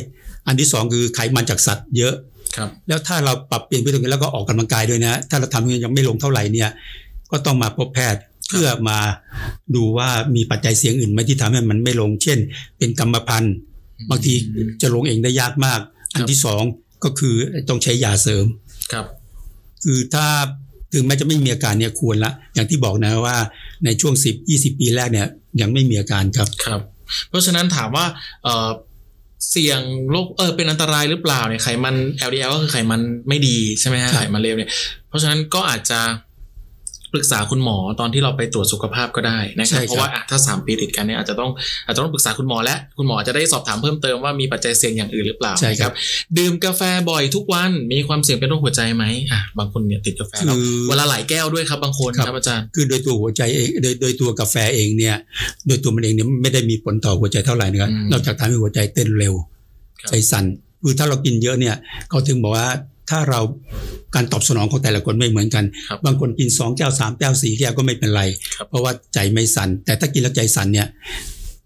[0.47, 2.15] อันที่สองคือไขมันจากสัตว์เยอะ
[2.57, 6.71] ครับแล้วถ้าเราปรับเปลี่ยนพฤติกรรมแล้วก็ออกกำลังกายด้วยนะ ถ้าเราทำอย่างนี้ยังไม่ลงเท่าไหร่เนี่ย
[7.31, 8.99] ก็ต้องมาพบแพทย์เพื่อมา
[9.75, 12.39] ดูว่ามีปัจจัยเสี่ยงอื่นไหมที่ทำให้มันไม่ลง เช่น
[12.79, 13.55] เป็นกรรมพันธุ์
[14.11, 14.35] บางที
[14.83, 15.81] จะลงเองได้ยากมาก
[16.15, 16.63] อันที่สอง
[17.05, 17.35] ก็คือ
[17.69, 18.45] ต้องใช้ยาเสริม
[18.93, 19.07] ครับ
[19.85, 20.27] คือถ้า
[20.95, 23.37] ถึงแม้จะไม่มีอาการเนี่ยควรละ อย่างที่บอกนะว่า
[23.85, 25.29] ในช่วง 10 20 ปีแรกเนี่ย
[25.61, 26.81] ยังไม่มีอาการครับครับ
[27.29, 28.07] เพราะฉะนั้นถามว่า
[29.41, 29.81] เอ่อเสี่ยง
[30.11, 31.95] โรคเออเป็นอันตรายหรือเปล่าเนี่ยไขมัน
[32.29, 34.71] LDL ก็คือไขมันไม่ดีใช่ไหมฮะครับไขมันเลวเนี่ย
[35.09, 36.01] เพราะฉะนั้นก็อาจจะ
[37.13, 41.51] ปรึกษาคุณหมอตอนที่เราไปตรวจสุขภาพก็ได้นะครับเพราะว่าอะถ้าสามปีติดกันเนี่ยอาจจะต้อง
[41.87, 55.17] อาจจะต้องปรึกษาคุณหมอและคุณหมอจะได้สอบถามเพิ่มเติมว่ามีปัจจัยเสี่ยงอย่างอื่นหรือเปล่าใช่ครับนะดื่มกาแฟบ่อยทุกวันมีความเสี่ยงเป็นโรคหัวใจไหมอะบางคนเนี่ยติดกาแฟแล้วคือเวลาหลายแก้วด้วยครับบางคนครับครับอาจารย์คือโดยตัวหัวใจเองโดยโดยตัวกาแฟเองเนี่ย
[55.67, 59.35] โดยตัวมันเองเนี่ยไม่ได้มีผลต่อหัวใจเท่าไหร่นะครับอืมนอกจากทำให้หัวใจเต้นเร็ว
[60.01, 60.45] ครับใจสั่น
[60.83, 61.77] คือถ้าเรากินเยอะเนี่ย
[62.11, 62.69] เขาถึงบอกว่า
[63.11, 63.41] ถ้าเรา
[64.15, 68.23] การตอบสนองของแต่ละคนไม่เหมือนกันครับบางคนกิน2แก้ว3แก้ว4แก้วก็ไม่เป็นไร
[68.57, 70.89] ครับเพราะว่าใจไม่สั่นแต่ถ้ากินแล้วใจสั่นเนี่ย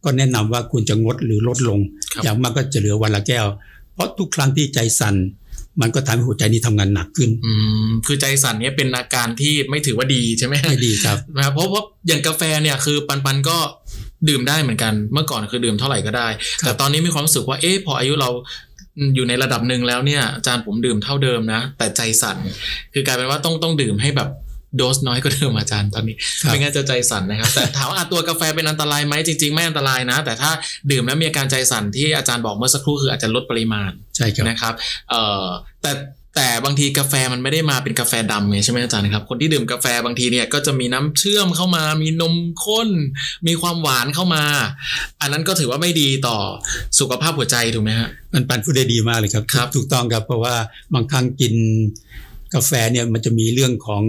[0.05, 1.79] ก็แนะนำว่าควรจะงดหรือลดลง
[2.13, 3.47] ครับอย่างมากก็จะเหลือวันละแก้ว
[3.95, 5.17] เพราะทุกครั้งที่ใจสั่น
[5.81, 7.53] มันก็ทำให้หัวใจนี้ทำงานหนักขึ้น อื
[7.87, 13.59] มคือใจสั่นเนี่ยเป็นอาการที่ไม่ถือว่าดีใช่ไหมฮะไม่ดีครับนะครับเพราะเพราะอย่างกาแฟเนี่ยคือปันปันก็
[14.29, 16.29] ดื่มได้เหมือนกัน เมื่อก่อนคือดื่มเท่าไหร่ก็ได้
[16.63, 18.31] ครับแต่ตอนนี้มีความรู้สึกว่าเอ๊ะพออายุเรา
[19.15, 22.37] อยู่ในระดับหนึ่งแล้วเนี่ยอาจารย์ผมดื่มเท่าเดิมนะ แต่ใจสั่น
[22.95, 24.31] คือกลายเป็นว่าต้องต้องดื่มให้แบบ
[24.77, 30.51] โดสน้อยก็เดิมอาจารย์ตอนนี้ครับไม่งั้นจะใจสั่นนะครับ แต่ถามว่าอะตัวกาแฟเป็นอันตรายไหมจริง ๆ ไม่อันตรายนะ แต่ถ้า
[30.91, 34.75] ดื่มแล้วมีอาการใจสั่นที่อาจารย์บอกเมื่อสักครู่คืออาจจะลดปริมาณใช่ครับนะครับ
[35.11, 35.47] เอ่อ
[35.83, 35.91] แต่
[36.35, 42.89] แต่บางทีกาแฟมันไม่ได้มาเป็นกาแฟดำไงใช่ไหมอาจารย์ครับ คนที่ดื่มกาแฟบางทีเนี่ยก็จะมีน้ำเชื่อมเข้ามา มีนมข้น
[43.47, 44.45] มีความหวานเข้ามา
[45.21, 46.39] อันนั้นก็ถือว่าไม่ดีต่อ
[46.99, 50.55] สุขภาพหัวใจถูกไหมฮะมันปันพูดได้ดีมากเลยครับครับ ถูกต้องครับเพราะว่า
[50.95, 51.55] บางครั้งกิน
[52.55, 54.03] กาแฟเนี่ยมันจะมีเรื่องของ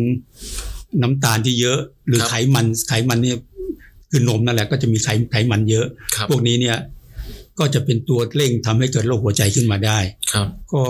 [1.01, 3.37] น้ำตาลที่เยอะ หรือไขมันไขมันเนี่ย
[4.11, 6.77] คือนมนั่นแหละก็จะมีไขไขมันเยอะครับพวกนี้เนี่ย
[7.59, 9.99] ก็จะเป็นตัวเร่งทำให้เกิดโรคหัวใจขึ้นมาได้
[10.33, 10.83] ครับ ก็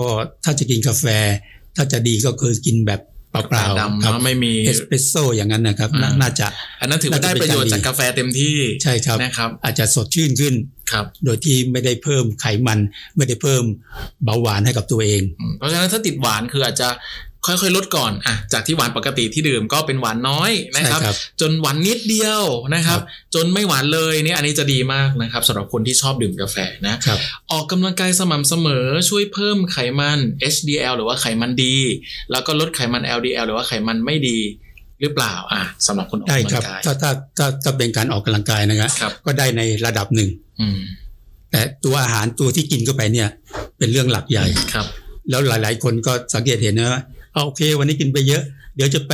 [0.44, 1.06] ถ้าจะกินกาแฟ
[1.76, 3.00] ถ้าจะดีก็คือกินแบบ
[3.30, 6.46] เปล่าดำๆครับเนาะไม่มีเอสเปรสโซ่อย่างนั้นนะครับนาอ่าน่าจะ
[6.80, 10.54] อันนั้นถือว่าได้ประโยชน์จากกาแฟเต็มที่ใช่ครับนะครับ อาจจะสดชื่นขึ้น
[10.92, 12.78] ครับ โดยที่ไม่ได้เพิ่มไขมัน
[13.16, 13.64] ไม่ได้เพิ่ม
[14.24, 16.88] เบาหวานให้กับตัวเองอืมเพราะฉะนั้นถ้าติดหวานคืออาจจะ
[17.46, 22.42] ค่อยๆลดก่อนอะจากที่หวานปกติที่ดื่มก็เป็นหวานน้อยนะครับใช่ครับจนหวานนิดเดียว
[22.74, 26.56] นะครับครับ จนไม่หวานเลยนี่อันนี้จะดีมากนะครับสำหรับคนที่ชอบดื่มกาแฟ
[26.86, 27.18] นะครับ
[27.50, 30.18] ออกกำลังกายสม่ำเสมอช่วยเพิ่มไขมัน
[30.54, 31.76] HDL หรือว่าไขมันดี
[32.30, 34.38] แล้วก็ลดไขมัน LDL หรือว่าไขมันไม่ดี
[35.00, 40.28] หรือเปล่าอะสำหรับคนออกได้กำคลัรับงกายถ้าถ้าถ้าถ้าเป็นการออกกำลังกายนะครับครับ ก็ได้ในระดับหนึ่ง
[40.60, 40.78] อืม
[41.50, 43.28] แต่ตัวอาหารตัวที่กินเข้าไปเนี่ย
[43.78, 44.86] เป็นเรื่องหลักใหญ่ครับ
[45.30, 48.42] แล้วหลาย ๆ คนก็สังเกตเห็นนะว่าเอา โอเค วันนี้กินไปเยอะ
[48.76, 49.12] เดี๋ยวจะไป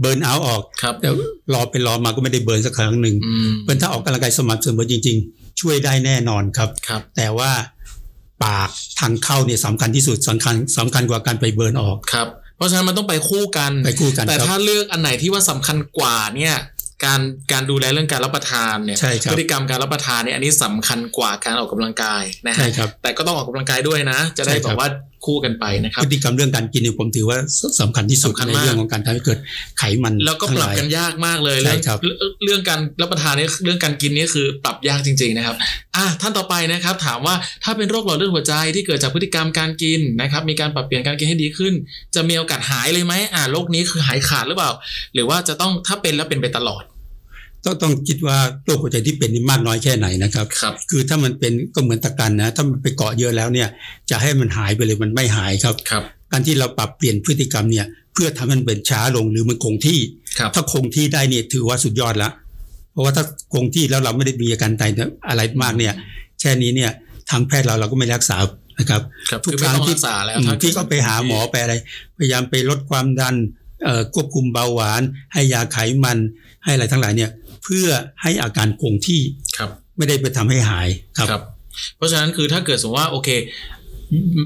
[0.00, 1.08] เบิร์นเอาท์ออกครับแต่
[1.54, 7.50] รอไปรอมาก็ไม่ได้เบิร์นสักครั้งหนึ่งอืมเป็นถ้าออกกำลังกายสม่ำเสมอจริง ๆ ช่วยได้แน่นอนครับครับแต่ว่า
[8.44, 16.54] ปากทางเข้าเนี่ยสำคัญที่สุดสำคัญสำคัญกว่าการไปเบิร์นออกครับเพราะฉะนั้นมันต้องไปคู่กันไปคู่กัน แต่ครับถ้าเลือกอันไหนที่ว่าสำคัญกว่าเนี่ย
[17.04, 17.20] การ
[17.52, 24.88] การดูแลเรื่องการรับประทานเนี่ยใช่ครับพฤติกรรมการรับประทานเนี่ยอันนี้สำคัญกว่าการออกกำลังกายนะใช่ฮะครับแต่ก็ต้องออกกำลังกายด้วยนะ จะได้ใช่แบครับบว่า
[25.24, 29.38] คู่กันไปนะครับพฤติกรรมเรื่องการกินเนี่ยผมถือว่าสสำคัญที่สุดสำคัญในมากเรื่องของการทำให้เกิด
[29.78, 35.56] ไขมัน แล้วก็ทั้ปงหรับลายกันยากมากเลยใช่เรื่องครับเรื่องเรื่องการรับประทานเนี่ยเรื่องการกินนี่คือปรับยากจริง ๆนะครับ
[35.96, 41.72] อะท่านต่อไปนะครับ ถามว่าถ้าเป็นโรคหลอดเลือดหัวใจที่เกิดจากพฤติกรรมการกินนะครับ มีการปรับเปลี่ยนการกินให้ดีขึ้น
[42.14, 44.70] จะมีโอกาสหายเลยไหมอ่าโรคนี้คือหายขาดหรือเปล่า
[45.14, 46.84] หรือว่าจะต้องถ้าเป็นแล้วเป็นไปตลอด
[47.64, 53.68] ต้องต้องคิดว่าโรคหัวใจที่เป็นนี่มากน้อยแค่ไหนนะครับครับ คือถ้ามันเป็นก็เหมือนตะกันนะ ถ้ามันไปเกาะเยอะแล้วเนี่ย
[54.10, 60.00] จะให้มันหายไปเลยมันไม่หายครับครับ การที่เราปรับเปลี่ยนพฤติกรรมเนี่ย เพื่อทำให้มันเป็นช้าลงหรือมันคงที่
[60.38, 62.30] ครับถ้าคงที่ได้เนี่ยถือว่าสุดยอดละ
[62.92, 64.90] เพราะว่าถ้าคงที่แล้วเราไม่ได้มีอาการตาย
[65.28, 65.94] อะไรมากเนี่ย
[66.40, 66.90] แค่นี้เนี่ย
[67.30, 68.36] ทางแพทย์เราเราก็ไม่รักษา
[68.78, 71.74] นะครับครับทุกคือครั้ไม่งต้องที่รักษาแล้วอืมถ้าที่ก็ไปหาหมอไปอะไร
[72.18, 73.34] พยายามไปลดความดัน
[73.84, 76.18] เอ่อควบคุมเบาหวาน ให้ยาไขมัน
[76.64, 77.30] ให้อะไรทั้งหลายเนี่ย
[77.64, 77.86] เพื่อ
[78.22, 79.22] ให้อาการคงที่
[79.58, 81.42] ครับไม่ได้ไปทำให้หายครับครับ
[81.96, 83.28] เพราะฉะนั้นคือถ้าเกิดสมมติว่าโอเค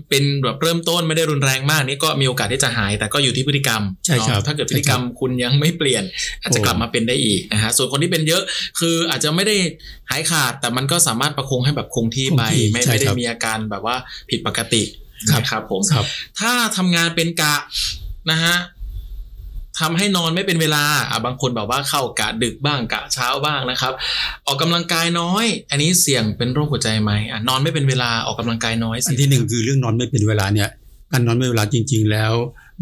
[0.08, 6.04] เป็นแบบเริ่มต้นไม่ได้รุนแรงมากนี่ก็มีโอกาสที่จะหาย แต่ก็อยู่ที่พฤติกรรมใช่ครับเนาะถ้าเกิดพฤติกรรมคุณยังไม่เปลี่ยน
[6.42, 8.42] อาจจะกลับมาเป็นได้อีกนะฮะส่วนคนที่เป็นเยอะ
[8.80, 9.56] คืออาจจะไม่ได้
[10.10, 13.96] หายขาด แต่มันก็สามารถประคองให้แบบคงที่ไปคงที่ไม่ใช่ไม่ได้ครับมีอาการแบบว่า
[14.30, 14.82] ผิดปกติ
[15.30, 16.04] ครับนะครับผมครับ
[16.40, 17.54] ถ้าทำงานเป็นกะ
[18.30, 18.54] นะฮะ
[19.80, 23.92] ทำให้นอนไม่เป็นเวลาอะบางคนแบบว่าเข้ากะดึกบ้างกะเช้าบ้างนะครับ
[24.46, 30.68] ออกกำลังกายน้อย อันนี้เสี่ยงเป็นโรคหัวใจไหมอะนอนไม่เป็นเวลาออกกำลังกายน้อยอันที่หนึ่งคือเรื่องนอนไม่เป็นเวลาเนี่ย
[31.12, 32.32] การนอนไม่เป็นเวลาจริง ๆ แล้ว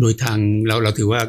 [0.00, 1.20] โดยทางเราเราถือว่า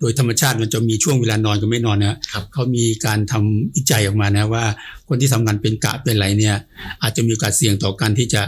[0.00, 4.64] โดยธรรมชาติมันจะมีช่วงเวลานอนกับไม่นอนนะครับเขามีการทำวิจัยออกมานะว่า
[5.08, 6.56] คนที่ทำงานเป็นกะเป็นอะไรเนี่ย
[7.02, 8.42] อาจจะมีโอกาสเสี่ยงต่อการที่จะ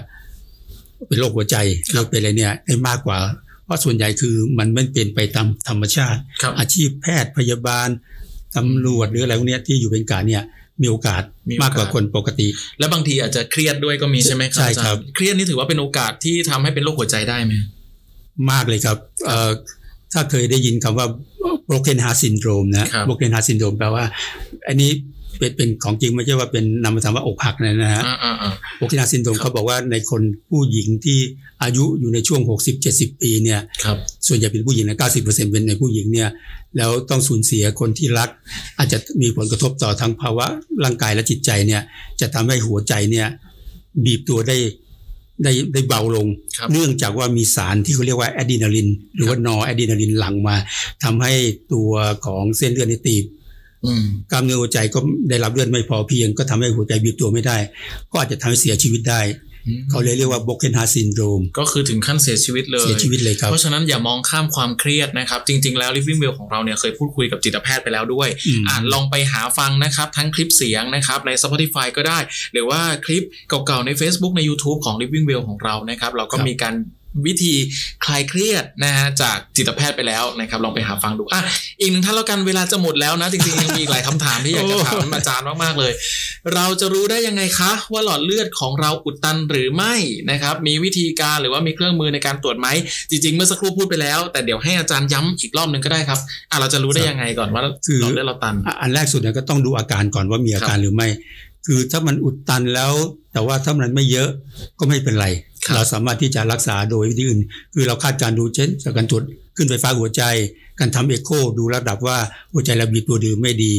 [1.07, 1.57] เป็นโรคหัวใจ
[1.91, 3.19] หรือเป็นอะไรเนี่ยได้มากกว่า
[3.50, 7.89] เพ ราะส่วนใหญ่คือมันไม่เป็นไปตามธรรมชาติครับอาชีพแพทย์พยาบาล
[8.57, 10.43] ตำรวจหรืออะไรพวกเนี้ยที่อยู่เป็นกะเนี่ย
[10.83, 17.55] มีโอกาสมีโอกาสมากกว่าคนปกติ และบางทีอาจจะเครียดด้วยก็มีใช่ไหมครับใช่ครับอาจาย์เครียดนี่ถือว่าเป็นโอกาสที่ทำให้เป็นโรคหัวใจได้ไหม
[18.51, 19.51] มากเลยครับเอ่อ
[20.13, 21.07] ถ้าเคยได้ยินคำว่า
[21.69, 24.05] broken heart syndrome นะ broken heart syndrome แปลว่า
[24.69, 24.91] อันนี้
[25.41, 31.19] เป็นเป็นของจริงไม่ใช่ว่าเป็นนามธรรมว่าอกหักนะนะฮะอ่าอ่าอ่า broken heart syndrome ครับเขาบอกว่าในคนผู้หญิงที่
[31.63, 32.41] อายุอยู่ในช่วง
[32.83, 36.29] 60-70 ปีเนี่ยครับส่วนใหญ่เป็นผู้หญิงนะ90%เป็นในผู้หญิงเนี่ย
[36.77, 38.29] แล้วต้องสูญเสียคนที่รัก
[38.79, 40.47] อาจจะมีผลกระทบต่อทั้งภาวะ
[40.85, 41.83] ร่างกายและจิตใจเนี่ย
[42.21, 43.29] จะทำให้หัวใจเนี่ย
[44.05, 44.59] บีบตัวได้
[45.45, 46.27] ได้ได้เบาลง
[46.59, 50.57] ครับเนื่องจากว่ามีสารที่เขาเรียกว่าแอดรีนาลิน หรือว่านอร์แอดรีนาลินหลั่งมา
[51.05, 51.33] ทำให้
[51.73, 51.91] ตัว
[52.27, 53.40] ของเส้นเลือดในตีบอืม
[54.31, 57.59] กล้ามเนื้อหัวใจก็ได้รับเลือดไม่พอเพียง ก็ทำให้หัวใจบีบตัวไม่ได้
[58.13, 59.23] ก็อาจจะทำให้เสียชีวิตได้
[59.91, 72.19] เขาเลยเรียกว่า broken heart syndrome ก็คือถึงขั้นเสียชีวิตเลยเสียชีวิตเลยครับเพราะฉะนั้นอย่ามองข้ามความเครียดนะครับ จริง ๆ แล้ว Living Well ของเราเนี่ยเคยพูดคุยกับจิตแพทย์ไปแล้วด้วยอืมอ่านลองไปหาฟังนะครับ ทั้งคลิปเสียงนะครับใน Spotify ก็ได้
[72.53, 76.75] หรือว่าคลิปเก่าๆใน Facebook ใน YouTube ของ Living Well ของเรานะครับเราก็ครับมีการ
[77.27, 77.55] วิธี
[78.05, 81.43] คลายเครียดนะฮะจากจิตแพทย์ไปแล้วนะครับลองไปหาฟังดูอะ
[81.81, 85.93] อีกหนึ่งท่านแล้วกันเวลาจะหมดแล้วนะ จริงๆยังมีอีกหลายคำถามที่อยากจะถามอาจารย์มากๆเลย
[86.55, 89.95] เราจะรู้ได้ยังไงคะ ว่าหลอดเลือดของเราอุดตันหรือไม่
[90.31, 92.69] นะครับ มีวิธีการหรือว่ามีเครื่องมือในการตรวจไหม
[93.11, 96.19] จริง ๆ เมื่อสักครู่พูดไปแล้ว แต่เดี๋ยวให้อาจารย์ย้ำอีกรอบหนึ่งก็ได้ครับ
[96.51, 101.09] อะเราจะรู้ได้ยังไงก่อนว่าคือหลอดเลือดเราตันอะอันแรกสุดเนี่ยก็ต้องดูอาการก่อนว่ามีอาการหรือไม่
[101.67, 102.93] คือถ้ามันอุดตันแล้ว
[103.33, 104.29] แต่ว่าถ้ามันไม่เยอะ
[104.79, 105.27] ก็ไม่เป็นไร
[105.67, 107.41] ครับเราสามารถที่จะรักษาโดยวิธีอื่น
[107.75, 109.23] คือเราคาดการณ์ดูเช่นจากการตรวจ
[109.57, 110.23] คลื่นไฟฟ้าหัวใจ
[110.81, 112.19] การทำเอ็กโคดูระดับว่า
[112.53, 113.73] หัวใจเราบีบตัวดีหรือไม่ดี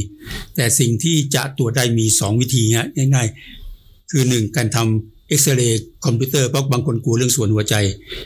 [0.56, 3.28] แต่สิ่งที่จะตรวจได้มี 2 วิธีฮะง่าย
[3.70, 7.76] ๆ คือ 1 การทำเอ็กซเรย์คอมพิวเตอร์เพราะบางคนกลัวเรื่องสวนหัวใจ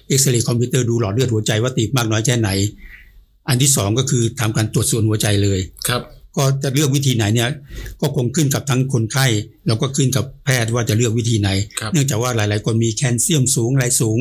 [0.07, 2.49] เอ็กซเรย์คอมพิวเตอร์ดูหลอดเลือดหัวใจว่าตีบมากน้อยแค่ไหน
[3.49, 6.01] อันที่สองก็คือทำการตรวจส่วนหัวใจเลยครับ
[6.37, 7.49] ก็จะเลือกวิธีไหนเนี่ย
[8.01, 9.25] ก็คงขึ้นกับทั้งคนไข้
[9.67, 14.19] แล้วก็ขึ้นกับแพทย์ว่าจะเลือกวิธีไหนครับเนื่องจากว่าหลาย ๆ คนมีแคลเซียมสูงอะไรสูง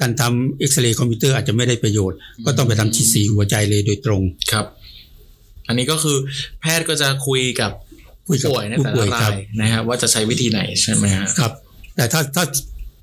[0.00, 4.66] การทำเอ็กซเรย์คอมพิวเตอร์อาจจะไม่ได้ประโยชน์ ก็ต้องไปทำฉีดสีหัวใจเลยโดยตรงครับ
[5.68, 6.16] อันนี้ก็คือ
[6.60, 7.72] แพทย์ก็จะคุยกับ
[8.28, 11.52] คุยกับผู้ป่วยในผู้แต่ป่ละวยราครับยนะครับว่าจะใช้วิธีไหนใช่ไหมฮะครับ
[11.96, 12.44] แต่ถ้าถ้า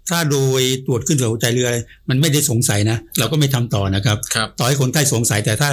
[0.10, 1.78] ถ้าโดยตรวจขึ้นหัวใจเรืออะไร
[2.10, 5.70] มันไม่ได้สงสัยนะ เราก็ไม่ทำต่อนะครับครับต่อให้คนไข้สงสัยแต่ถ้า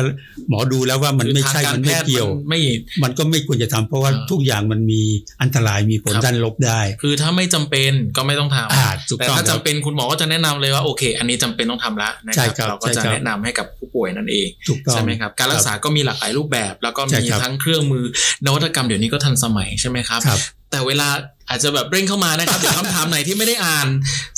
[0.49, 2.61] หมอดูแล้วว่ามันไม่ใช่คือทางมันไม่แพทเกี่ยวไม่
[3.03, 5.03] มันก็ไม่ควรจะทำเพราะว่าอ่าทุกอย่างมันมี
[5.43, 18.05] อันตรายมีผลครับด้านลบได้ คือถ้าไม่จำเป็นก็ไม่ต้องทำอ่าถูกแต่ต้องถ้าคจำรับเป็นคุณหมอก็จะแนะนำเลยว่าโอเค อันนี้จำเป็นต้องทำละนะใช่ครับครับเราก็ใช่จะครับแนะนำให้กับผู้ป่วยนั่นเองถูกต้องใช่ไหมครับการรักษาก็มีหลากหลายรูปแบบ แล้วก็ใช่มีครับทั้งเครื่องมือ
[18.47, 20.41] นวัตกรรมเดี๋ยวนี้ก็ทันสมัยใช่ไหมครับครับ
[20.73, 21.09] แต่เวลา
[21.49, 23.89] อาจจะแบบเร่งเข้ามานะครับเดี๋ยวคำถามไหนที่ไม่ได้อ่าน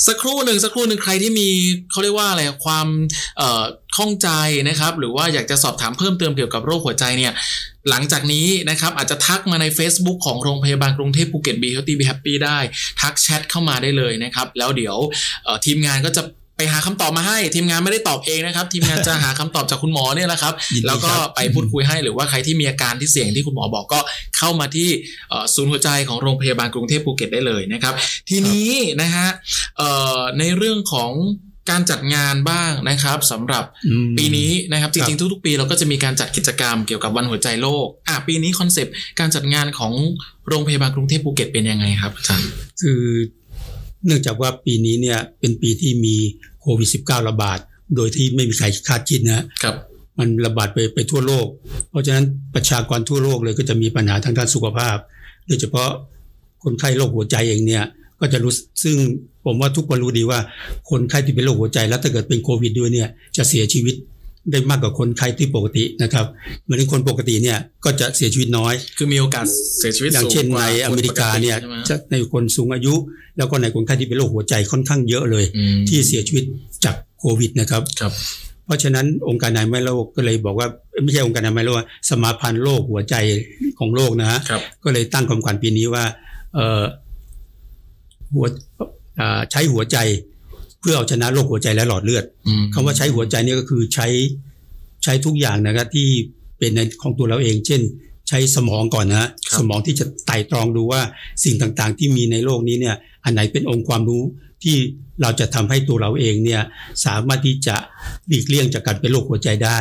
[0.07, 1.49] สักครู่หนึ่งสักครู่หนึ่งใครที่มี
[1.91, 2.87] เขาเรียกว่าอะไรความ
[3.39, 3.63] เอ่อ
[3.97, 4.29] ข้องใจ
[4.69, 7.33] นะครับ หรือว่าอยากจะสอบถามเพิ่มเติมเกี่ยวกับโรคหัวใจเนี่ย
[7.91, 12.59] หลังจากนี้นะครับ อาจจะทักมาใน Facebook ของโรงพยาบาลกรุงเทพภูเก็ต Be Healthy Be Happy ได้
[13.01, 14.97] ทักแชทเข้ามาได้เลยนะครับ แล้วเดี๋ยว
[15.65, 16.23] ทีมงานก็จะ
[16.57, 24.01] ไปหาคำตอบมาให้ ทีมงานไม่ได้ตอบเองนะครับทีมงานจะหาคำตอบจากคุณหมอเนี่ยแหละครับยินดีแล้วก็ครับไปพูดคุยให้หรือว่าใครที่มีอาการที่เสี่ยงที่คุณหมอบอกก็
[24.39, 24.89] เข้ามาที่
[25.31, 27.95] เอ่อศูนย์หัวใจของโรงพยาบาลกรุงเทพภูเก็ตได้เลยนะครับ
[28.29, 29.29] ทีนี้นะฮะ
[29.79, 31.13] เอ่อในเรื่องของ
[31.71, 39.93] การจัดงานบ้างนะครับสำหรับอืมปีนี้นะครับครับจริงๆทุกๆ ปีเราก็จะมีการจัดกิจกรรมเกี่ยวกับวันหัวใจโลกอะปีนี้ concept การจัดงานของ
[40.49, 42.49] โรงพยาบาลกรุงเทพภูเก็ตเป็นยังไงครับอาจารย์
[42.83, 43.03] คือ
[44.07, 46.17] เนื่องจากว่าปีนี้เนี่ยเป็นปีที่มี
[46.61, 47.59] โควิด -19 ระบาด
[47.97, 49.77] โดยที่ไม่มีใครคาดคิดนะครับ
[50.19, 51.47] มันระบาดไปไปทั่วโลก
[51.91, 54.97] เพราะฉะนั้นประชากรทั่วโลกเลยก็จะมีปัญหาทางด้านสุขภาพ
[55.47, 55.91] โดยเฉพาะ
[56.65, 57.85] คนไข้โรคหัวใจเองเนี่ย
[58.21, 58.97] ก็จะรู้ซึ่ง
[59.45, 60.39] ผมว่าทุกคนรู้ดีว่า
[60.91, 63.95] คนไข้ที่เป็นโรคหัวใจแล้วถ้าเกิดเป็นโควิดด้วยเนี่ยจะเสียชีวิต
[64.51, 66.27] ได้มากกว่าคนไข้ที่ปกตินะครับ
[66.63, 69.47] เหมือนคนปกติเนี่ยก็จะเสียชีวิตน้อย คือมีโอกาส
[69.79, 72.95] เสียชีวิตอย่างสูงเช่นกในว่าอเมริกาเนี่ยคปกติใช่ไหมจะในคนสูงอายุ
[73.37, 76.45] แล้วก็ในคนไข้ที่เป็นโรคหัวใจค่อนข้างเยอะเลยอืมที่เสียชีวิต
[76.85, 78.13] จากโควิดนะครับครับ
[78.67, 80.69] เพราะฉะนั้นองค์การอนามัยโลกก็เลยบอกว่า
[81.03, 81.77] ไม่ใช่องค์การอนามัยโลก
[82.11, 83.15] สมาพันธ์โรคหัวใจ
[83.79, 86.05] ของโลกนะฮะครับก็เลยตั้งคำขวัญปีนี้ว่า
[86.55, 86.83] เอ่อ
[88.35, 88.47] หัว
[89.21, 89.97] อ่าใช้หัวใจ
[90.34, 94.07] เพื่อเอาชนะโรคหัวใจและหลอดเลือดอืมคำว่าใช้หัวใจเนี่ยก็คือใช้
[95.05, 96.09] ใช้ทุกอย่างนะครับที่
[96.59, 97.83] เป็นในของตัวเราเอง เช่น
[98.29, 101.01] ใช้สมองก่อนนะสมองที่จะไต่ตรองดูว่า
[101.45, 104.23] สิ่งต่างๆ ที่มีในโลกนี้เนี่ยอันไหนเป็นองค์ความรู้
[104.65, 104.77] ที่
[105.23, 106.63] เราจะทำให้ตัวเราเองเนี่ย
[107.05, 107.77] สามารถที่จะ
[108.29, 109.79] หลีกเลี่ยงจากการเป็นโรคหัวใจได้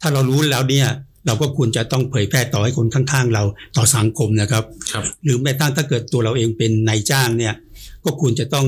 [0.00, 0.88] ถ้าเรารู้แล้วเนี่ย
[1.26, 3.42] เราก็ควรจะต้องเผยแพร่ต่อให้คนข้างๆ เรา
[3.76, 4.64] ต่อสังคมนะครับ
[4.94, 7.54] รบหรือแม้ตั้งถ้าเกิดตัวเราเองเป็นนายจ้างเนี่ย
[8.04, 8.66] ก็ควรจะต้อง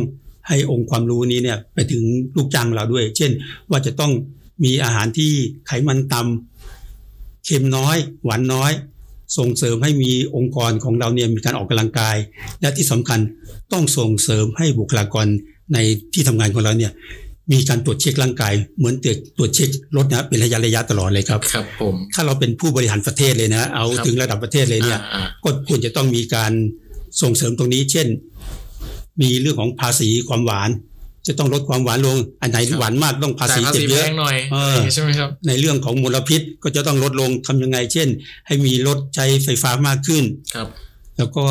[0.49, 2.03] ให้องค์ความรู้นี้เนี่ยไปถึง
[2.37, 3.31] ลูกจ้างเราด้วย เช่น
[3.71, 4.13] ว่าจะต้อง
[4.65, 5.33] มีอาหารที่
[5.67, 8.73] ไขมันต่ำเค็มน้อย หวานน้อย
[9.39, 12.17] ส่งเสริมให้มีองค์กรของเราเนี่ยมีการออกกำลังกาย
[12.61, 13.21] และที่สำคัญ
[13.73, 15.27] ต้องส่งเสริมให้บุคลากร
[15.75, 15.79] ใน
[16.15, 16.93] ที่ทำงานของเราเนี่ย
[17.53, 25.01] มีการตรวจเช็คร่างกาย เหมือนตรวจตรวจเช็ครถนะเป็นระยะระยะตลอดเลยครับครับผมถ้าเราเป็นผู้บริหารประเทศเลยนะ เอาถึงระดับประเทศเลยเนี่ย
[25.45, 26.53] ก็ควรจะต้องมีการ
[27.23, 28.07] ส่งเสริมตรงนี้ เช่น
[29.20, 30.70] มีเรื่องของภาษีความหวาน
[31.27, 34.37] จะต้องลดความหวานลง อันไหนหวานมากต้องภาษีเก็บเยอะหน่อย
[34.94, 38.09] ใช่ไหมครับในเรื่องของมลพิษก็จะต้องลดลงทำยังไง เช่น
[38.46, 40.24] ให้มีรถใช้ไฟฟ้ามากขึ้น
[40.55, 40.68] ครับ
[41.18, 41.44] แล้วก็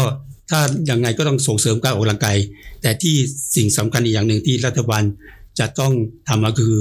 [0.49, 2.37] ถ้าอย่างไงก็ต้องส่งเสริมการออกกำลังกาย
[2.81, 3.15] แต่ที่
[3.55, 5.03] สิ่งสำคัญอีกอย่างหนึ่งที่รัฐบาล
[5.59, 5.93] จะต้อง
[6.27, 6.75] ทำก็คือ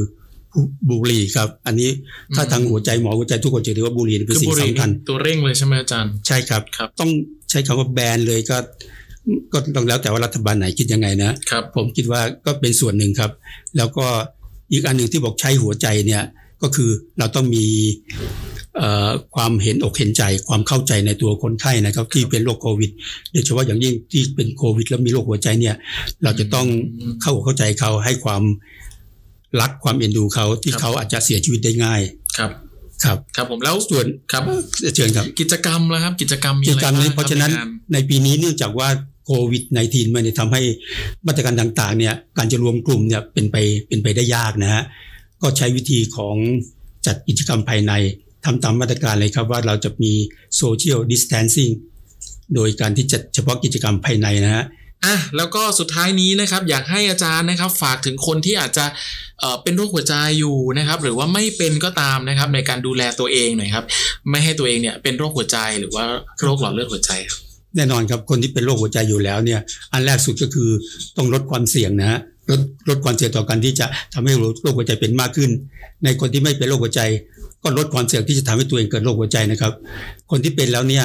[0.89, 1.91] บุหรี่ครับ อันนี้
[2.35, 7.11] ถ้าทางหัวใจหมอหัวใจทุกคนจะถือว่าบุหรี่คือสิ่งสำคัญตัวเร่งเลยใช่ไหมอาจารย์ใช่ครับครับต้อง
[7.51, 8.57] ใช้คำว่าแบนเลยก็
[9.53, 13.31] ก็ต้องแล้วแต่ว่ารัฐบาลไหนคิดยังไงนะครับผมคิดว่าก็เป็นส่วนหนึ่งครับ
[13.77, 14.07] แล้วก็
[14.73, 16.23] อีกอันหนึ่งที่บอกใช้หัวใจเนี่ย
[16.63, 17.67] ก็คือเราต้องมี
[19.35, 22.91] ความเห็นอกเห็นใจความเข้าใจในตัวคนไข้นะครับ ที่เป็นโรคโควิด
[23.33, 25.77] โดยเฉพาะอย่างยิ่งที่เป็นโควิด แล้วมีโรคหัวใจเนี่ย
[26.23, 26.67] เราจะต้อง
[27.23, 28.43] เข้าเข้าใจเขาให้ความ
[29.61, 32.01] รักความเอ็นดูเขาที่เขาอาจจะเสียชีวิตได้ง่าย
[32.39, 32.51] ครับ
[33.05, 34.43] ครับครับผมแล้วส่วนครับ
[34.95, 37.51] เชิญครับกิจกรรมแล้วครับ กิจกรรมกิจกรรมนี้เพราะฉะนั้น
[37.93, 38.89] ในปีนี้เนื่องจากว่า
[39.27, 40.63] โควิด -19 มันทำให้
[41.27, 43.57] มาตรการต่างๆเนี่ยการจะรวมกลุ่มเนี่ยเป็นไป
[43.89, 44.83] เป็นไปได้ยากนะฮะ
[45.43, 46.37] ก็ใช้วิธีของ
[47.07, 47.93] จัดกิจกรรมภายใน
[48.45, 50.13] ทำตามมาตรการเลยครับว่าเราจะมี
[50.57, 51.71] โซเชียลดิสแทนซิ่ง
[52.55, 54.65] โดยการที่จัดเฉพาะกิจกรรมภายในนะฮะ
[55.05, 58.87] อะแล้วก็สุดท้ายนี้นะครับอยากให้อาจารย์นะครับฝากถึงคนที่อาจจะ
[59.41, 63.85] เเป็นโรคหัวใจอยู่นะครับ หรือว่าไม่เป็นก็ตามนะครับในการดูแลตัวเองหน่อยครับ
[64.31, 66.05] ไม่ให้ตัวเองเนี่ยเป็นโรคหัวใจหรือว่า
[66.43, 67.43] โรคหลอดเลือดหัวใจครับ
[67.77, 69.61] แน่นอนครับคนที่เป็นโรคหัวใจอยู่แล้วเนี่ย
[69.93, 70.69] อันแรกสุดก็คือ
[71.17, 74.33] ต้องลดความเสี่ยงนะฮะลดลดความเสี่ยงต่อการที่จะทำให้
[74.63, 75.51] โรคหัวใจเป็นมากขึ้น
[76.05, 77.01] ในคนที่ไม่เป็นโรคหัวใจ
[77.63, 79.73] ก็ลดความเสี่ยงที่จะทำให้ตัวเองเกิดโรคหัวใจนะครับ
[80.31, 81.05] คนที่เป็นแล้วเนี่ย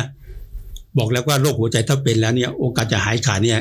[0.97, 3.59] บอกแล้วว่าโรคหัวใจถ้าเป็นแล้วเนี่ยโอกาสจะหายขาดเนี่ย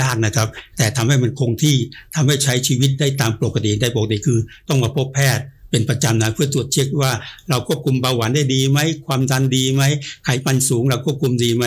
[0.00, 1.76] ยากนะครับ แต่ทำให้มันคงที่
[2.14, 7.12] ทำให้ใช้ชีวิตได้ตามปกติได้ปกติคือ ต้องมาพบแพทย์เป็นประจำนะเพื่อตรวจเช็คว่า
[7.48, 9.82] เราควบคุมเบาหวานได้ดีไหมความดันดีไหม
[10.24, 11.64] ไขมันสูงเราควบคุมดีไหม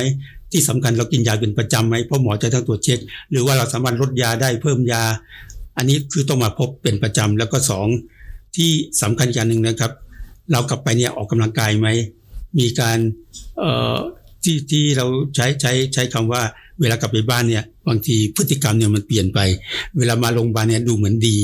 [0.56, 3.00] ที่สำคัญเรากินยาเป็นประจำไหมเพราะหมอจะต้องตรวจเช็ค
[3.32, 5.04] หรือว่าเราสามารถลดยาได้เพิ่มยา
[5.78, 7.88] อันนี้คือต้องมาพบเป็นประจำแล้วก็สอง
[8.56, 8.70] ที่
[9.02, 9.92] สำคัญอย่างหนึ่งนะครับ
[10.52, 11.88] เรากลับไปเนี่ยออกกำลังกายไหม
[12.60, 12.98] มีการ
[13.60, 13.96] เอ่อ
[14.44, 16.42] ที่ที่เราใช้ใช้ใช้คำว่า
[16.80, 19.40] เวลากลับไปบ้านเนี่ยบางทีพฤติกรรมเนี่ยมันเปลี่ยนไป
[19.98, 21.38] เวลามาโรงพยาบาลเนี่ยดูเหมือนดี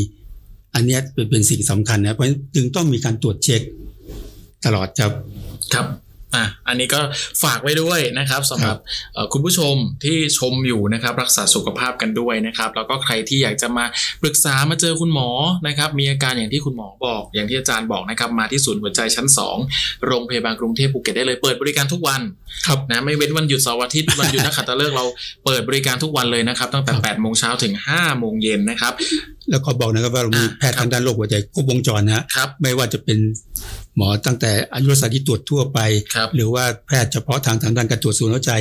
[0.75, 3.61] อันนี้เป็นเป็นสิ่งสำคัญนะเพราะจึงต้องมีการตรวจเช็ค
[4.65, 5.11] ตลอดครับ
[5.73, 5.85] ครับ
[6.35, 6.99] อะอันนี้ก็
[7.43, 8.77] ฝากไว้ด้วยนะครับสำหรับ
[9.33, 13.85] คุณผู้ชมที่ชมอยู่นะครับ รักษาสุขภาพกันด้วยนะครับ แล้วก็ใครที่อยากจะมา
[14.21, 15.29] ปรึกษามาเจอคุณหมอ
[15.67, 19.27] นะครับ มีอาการอย่างที่คุณหมอบอก อย่างที่อาจารย์บอกนะครับ มาที่ศูนย์หัวใจชั้น
[19.67, 22.21] 2 โรงพยาบาลกรุงเทพภูเก็ตได้เลยเปิดบริการทุกวัน
[22.67, 25.05] ครับนะไม่เว้นวันหยุดเสาร์อาทิตย์วันหยุดนักขัตฤกษ์เรา
[25.45, 28.93] เปิดบริการทุกวันเลยนะครับ ตั้งแต่8โมงเช้าถึง5โมงเย็นนะครับ
[29.51, 33.17] แล้วก็บอกนะครับว่าเรามีแพทย์ทางด้านโรคหัวใจครบวงจรนะครับ ไม่ว่าจะเป็น
[33.97, 35.79] หมอตั้งแต่อายุรศาสตร์ที่ตรวจทั่วไป
[36.35, 38.53] หรือว่าแพทย์เฉพาะทางทางด้านการตรวจสูญหัวใจ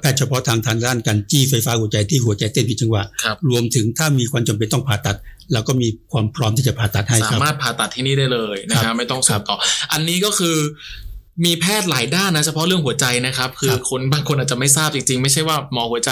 [0.00, 3.04] แพทย์เฉพาะทางทางด้านการจี้ไฟฟ้าหัวใจที่หัวใจเต้นผิดจังหวะ
[3.50, 5.16] รวมถึงถ้ามีความจำเป็นต้องผ่าตัด
[5.52, 9.56] เราก็มีความพร้อมที่จะผ่าตัดให้สามารถผ่าตัดที่นี่ได้เลยนะครับไม่ต้องส่งต่อ
[9.92, 10.56] อันนี้ก็คือ
[11.44, 16.10] มีแพทย์หลายด้านนะเฉพาะเรื่องหัวใจนะครับ คือคนบางคนอาจจะไม่ทราบจริงๆ ไม่ใช่ว่าหมอหัวใจ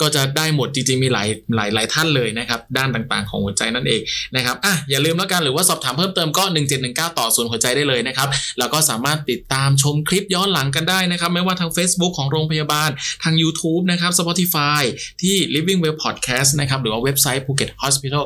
[0.00, 4.00] ก็จะได้หมดจริงๆ มีหลายหลายหลายท่านเลยนะครับ ด้านต่างๆ ของหัวใจนั่นเอง
[4.36, 6.44] นะครับอะอย่าลืมแล้วกันหรือว่าสอบถามเพิ่มเติมก็
[6.80, 12.90] 1719 ต่อศูนย์หัวใจได้เลยนะครับแล้วก็สามารถติดตามชมคลิปย้อนหลังกันได้นะครับ ไม่ว่าทาง Facebook ของโรงพยาบาล
[13.24, 14.82] ทาง YouTube นะครับ Spotify
[15.22, 18.24] ที่ Living Well Podcast นะครับหรือว่าเว็บไซต์ Phuket Hospital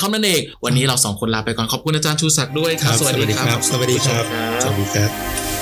[0.00, 4.24] com นั่นเองวันนี้เราสองคนลาไปก่อนขอบคุณอาจารย์ชูศักดิ์ด้วยครับสวัสดีครับ สวัสดีครับ
[4.62, 5.57] สวัสดีครับ